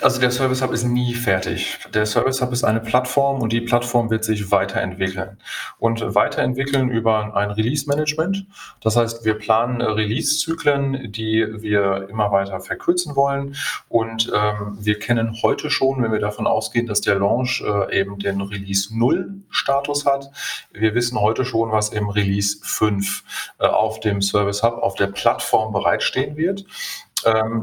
Also 0.00 0.20
der 0.20 0.30
Service 0.30 0.62
Hub 0.62 0.72
ist 0.72 0.84
nie 0.84 1.14
fertig. 1.14 1.78
Der 1.94 2.06
Service 2.06 2.40
Hub 2.40 2.52
ist 2.52 2.64
eine 2.64 2.80
Plattform 2.80 3.40
und 3.40 3.52
die 3.52 3.60
Plattform 3.60 4.10
wird 4.10 4.24
sich 4.24 4.50
weiterentwickeln. 4.50 5.38
Und 5.78 6.14
weiterentwickeln 6.14 6.90
über 6.90 7.34
ein 7.36 7.50
Release-Management. 7.50 8.46
Das 8.80 8.96
heißt, 8.96 9.24
wir 9.24 9.34
planen 9.34 9.80
Release-Zyklen, 9.80 11.10
die 11.12 11.46
wir 11.62 12.08
immer 12.08 12.30
weiter 12.30 12.60
verkürzen 12.60 13.16
wollen. 13.16 13.56
Und 13.88 14.30
ähm, 14.34 14.76
wir 14.80 14.98
kennen 14.98 15.36
heute 15.42 15.70
schon, 15.70 16.02
wenn 16.02 16.12
wir 16.12 16.20
davon 16.20 16.46
ausgehen, 16.46 16.86
dass 16.86 17.00
der 17.00 17.16
Launch 17.16 17.62
äh, 17.64 18.00
eben 18.00 18.18
den 18.18 18.40
Release 18.40 18.96
0 18.96 19.42
Status 19.50 20.06
hat. 20.06 20.30
Wir 20.72 20.94
wissen 20.94 21.20
heute 21.20 21.44
schon, 21.44 21.70
was 21.70 21.88
im 21.90 22.08
Release 22.08 22.58
5 22.62 23.54
äh, 23.58 23.66
auf 23.66 24.00
dem 24.00 24.20
Service 24.22 24.62
Hub, 24.62 24.74
auf 24.74 24.94
der 24.94 25.08
Plattform 25.08 25.72
bereitstehen 25.72 26.36
wird. 26.36 26.51
Ähm, 26.58 26.64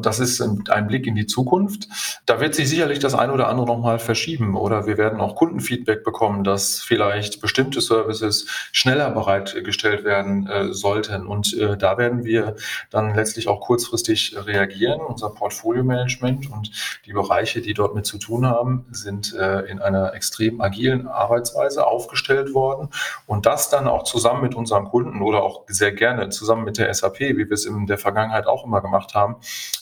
das 0.02 0.20
ist 0.20 0.42
ein 0.42 0.88
Blick 0.88 1.08
in 1.08 1.16
die 1.16 1.26
Zukunft. 1.26 1.88
Da 2.26 2.40
wird 2.40 2.56
sich 2.56 2.70
sicherlich 2.70 3.00
das 3.00 3.14
eine 3.14 3.34
oder 3.34 3.48
andere 3.48 3.68
nochmal 3.68 4.00
verschieben 4.00 4.56
oder 4.56 4.88
wir 4.88 4.98
werden 4.98 5.20
auch 5.20 5.36
Kundenfeedback 5.36 6.04
bekommen, 6.04 6.44
dass 6.44 6.80
vielleicht 6.80 7.42
bestimmte 7.42 7.82
Services 7.82 8.48
schneller 8.72 9.10
bereitgestellt 9.12 10.04
werden 10.04 10.48
äh, 10.48 10.74
sollten. 10.74 11.26
Und 11.26 11.54
äh, 11.58 11.78
da 11.78 11.98
werden 11.98 12.24
wir 12.24 12.56
dann 12.90 13.16
letztlich 13.16 13.48
auch 13.48 13.62
kurzfristig 13.62 14.36
reagieren. 14.38 15.02
Unser 15.02 15.30
Portfolio-Management 15.30 16.52
und 16.52 16.72
die 17.06 17.14
Bereiche, 17.14 17.62
die 17.62 17.74
dort 17.74 17.96
mit 17.96 18.06
zu 18.06 18.18
tun 18.18 18.46
haben, 18.46 18.86
sind 18.92 19.34
äh, 19.34 19.62
in 19.62 19.80
einer 19.80 20.14
extrem 20.14 20.62
agilen 20.62 21.08
Arbeitsweise 21.08 21.86
aufgestellt 21.86 22.54
worden. 22.54 22.90
Und 23.26 23.46
das 23.46 23.70
dann 23.70 23.88
auch 23.88 24.04
zusammen 24.04 24.42
mit 24.42 24.56
unseren 24.56 24.86
Kunden 24.86 25.22
oder 25.22 25.44
auch 25.44 25.64
sehr 25.68 25.92
gerne 25.92 26.30
zusammen 26.30 26.64
mit 26.64 26.78
der 26.78 26.94
SAP, 26.94 27.20
wie 27.20 27.38
wir 27.38 27.52
es 27.52 27.66
in 27.66 27.88
der 27.88 27.98
Vergangenheit 27.98 28.48
auch 28.48 28.66
immer 28.66 28.82
gemacht 28.82 29.16
haben, 29.16 29.38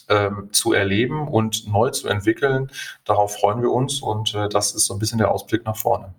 ähm, 0.08 0.48
zu 0.52 0.72
erleben 0.72 1.28
und 1.28 1.68
neu 1.68 1.90
zu 1.90 2.08
entwickeln. 2.08 2.70
Darauf 3.04 3.34
freuen 3.34 3.62
wir 3.62 3.70
uns 3.70 4.00
und 4.00 4.34
äh, 4.34 4.48
das 4.48 4.74
ist 4.74 4.86
so 4.86 4.94
ein 4.94 4.98
bisschen 4.98 5.18
der 5.18 5.30
Ausblick 5.30 5.64
nach 5.64 5.76
vorne. 5.76 6.14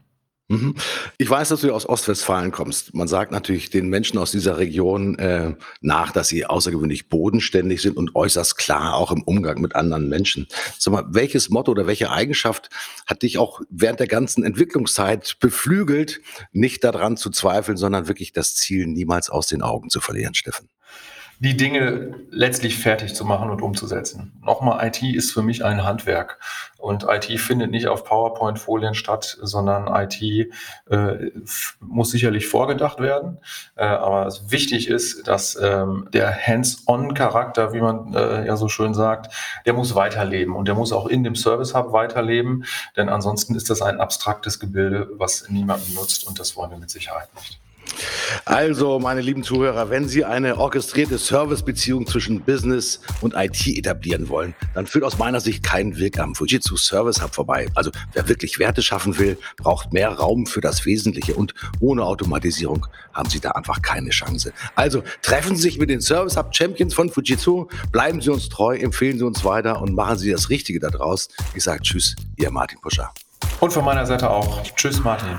Mhm. 0.51 0.73
Ich 1.19 1.29
weiß, 1.29 1.49
dass 1.49 1.61
du 1.61 1.71
aus 1.71 1.87
Ostwestfalen 1.87 2.51
kommst. 2.51 2.95
Man 2.95 3.07
sagt 3.07 3.31
natürlich 3.31 3.69
den 3.69 3.87
Menschen 3.87 4.17
aus 4.17 4.31
dieser 4.31 4.57
Region 4.57 5.17
äh, 5.19 5.53
nach, 5.79 6.11
dass 6.11 6.27
sie 6.27 6.43
außergewöhnlich 6.47 7.07
bodenständig 7.07 7.83
sind 7.83 7.97
und 7.97 8.15
äußerst 8.15 8.57
klar 8.57 8.95
auch 8.95 9.11
im 9.11 9.21
Umgang 9.21 9.61
mit 9.61 9.75
anderen 9.75 10.09
Menschen. 10.09 10.47
Sag 10.79 10.91
mal, 10.91 11.05
welches 11.09 11.51
Motto 11.51 11.71
oder 11.71 11.85
welche 11.85 12.09
Eigenschaft 12.09 12.71
hat 13.05 13.21
dich 13.21 13.37
auch 13.37 13.61
während 13.69 13.99
der 13.99 14.07
ganzen 14.07 14.43
Entwicklungszeit 14.43 15.37
beflügelt, 15.39 16.19
nicht 16.51 16.83
daran 16.83 17.15
zu 17.15 17.29
zweifeln, 17.29 17.77
sondern 17.77 18.07
wirklich 18.07 18.33
das 18.33 18.55
Ziel 18.55 18.87
niemals 18.87 19.29
aus 19.29 19.45
den 19.45 19.61
Augen 19.61 19.91
zu 19.91 20.01
verlieren, 20.01 20.33
Steffen? 20.33 20.67
Die 21.39 21.55
Dinge 21.55 22.15
letztlich 22.31 22.77
fertig 22.77 23.15
zu 23.15 23.23
machen 23.23 23.49
und 23.49 23.61
umzusetzen. 23.61 24.33
Nochmal, 24.43 24.85
IT 24.85 25.01
ist 25.01 25.31
für 25.31 25.41
mich 25.41 25.63
ein 25.63 25.85
Handwerk. 25.85 26.37
Und 26.77 27.05
IT 27.09 27.25
findet 27.39 27.71
nicht 27.71 27.87
auf 27.87 28.03
PowerPoint-Folien 28.03 28.93
statt, 28.93 29.37
sondern 29.41 29.87
IT 29.87 30.21
äh, 30.89 31.31
muss 31.79 32.11
sicherlich 32.11 32.47
vorgedacht 32.47 32.99
werden. 32.99 33.37
Äh, 33.75 33.85
aber 33.85 34.29
wichtig 34.47 34.89
ist, 34.89 35.27
dass 35.27 35.57
ähm, 35.61 36.09
der 36.13 36.35
Hands-on-Charakter, 36.35 37.73
wie 37.73 37.81
man 37.81 38.13
äh, 38.13 38.45
ja 38.45 38.57
so 38.57 38.67
schön 38.67 38.93
sagt, 38.93 39.33
der 39.65 39.73
muss 39.73 39.95
weiterleben 39.95 40.55
und 40.55 40.67
der 40.67 40.75
muss 40.75 40.91
auch 40.91 41.07
in 41.07 41.23
dem 41.23 41.35
Service-Hub 41.35 41.93
weiterleben. 41.93 42.65
Denn 42.97 43.07
ansonsten 43.07 43.55
ist 43.55 43.69
das 43.69 43.81
ein 43.81 43.99
abstraktes 43.99 44.59
Gebilde, 44.59 45.09
was 45.13 45.49
niemandem 45.49 45.93
nutzt 45.93 46.27
und 46.27 46.37
das 46.39 46.57
wollen 46.57 46.71
wir 46.71 46.77
mit 46.77 46.89
Sicherheit 46.89 47.29
nicht. 47.35 47.59
Also, 48.45 48.99
meine 48.99 49.21
lieben 49.21 49.43
Zuhörer, 49.43 49.89
wenn 49.89 50.07
Sie 50.07 50.25
eine 50.25 50.57
orchestrierte 50.57 51.17
Servicebeziehung 51.17 52.07
zwischen 52.07 52.41
Business 52.41 53.01
und 53.21 53.33
IT 53.35 53.67
etablieren 53.67 54.29
wollen, 54.29 54.55
dann 54.73 54.87
führt 54.87 55.03
aus 55.03 55.17
meiner 55.17 55.39
Sicht 55.39 55.63
kein 55.63 55.97
Weg 55.97 56.19
am 56.19 56.35
Fujitsu 56.35 56.77
Service 56.77 57.21
Hub 57.21 57.33
vorbei. 57.33 57.67
Also, 57.75 57.91
wer 58.13 58.27
wirklich 58.27 58.59
Werte 58.59 58.81
schaffen 58.81 59.17
will, 59.19 59.37
braucht 59.57 59.93
mehr 59.93 60.09
Raum 60.09 60.45
für 60.45 60.61
das 60.61 60.85
Wesentliche 60.85 61.33
und 61.33 61.53
ohne 61.79 62.03
Automatisierung 62.03 62.87
haben 63.13 63.29
Sie 63.29 63.39
da 63.39 63.51
einfach 63.51 63.81
keine 63.81 64.09
Chance. 64.09 64.53
Also, 64.75 65.03
treffen 65.21 65.55
Sie 65.55 65.63
sich 65.63 65.77
mit 65.77 65.89
den 65.89 66.01
Service 66.01 66.37
Hub 66.37 66.55
Champions 66.55 66.93
von 66.93 67.09
Fujitsu, 67.09 67.67
bleiben 67.91 68.21
Sie 68.21 68.29
uns 68.29 68.49
treu, 68.49 68.75
empfehlen 68.77 69.17
Sie 69.17 69.25
uns 69.25 69.43
weiter 69.43 69.81
und 69.81 69.93
machen 69.93 70.17
Sie 70.17 70.31
das 70.31 70.49
Richtige 70.49 70.79
daraus. 70.79 71.29
Ich 71.53 71.63
sage 71.63 71.81
Tschüss, 71.81 72.15
Ihr 72.37 72.51
Martin 72.51 72.79
Puscher. 72.81 73.11
Und 73.59 73.73
von 73.73 73.83
meiner 73.83 74.05
Seite 74.05 74.29
auch 74.29 74.63
Tschüss, 74.75 75.03
Martin. 75.03 75.37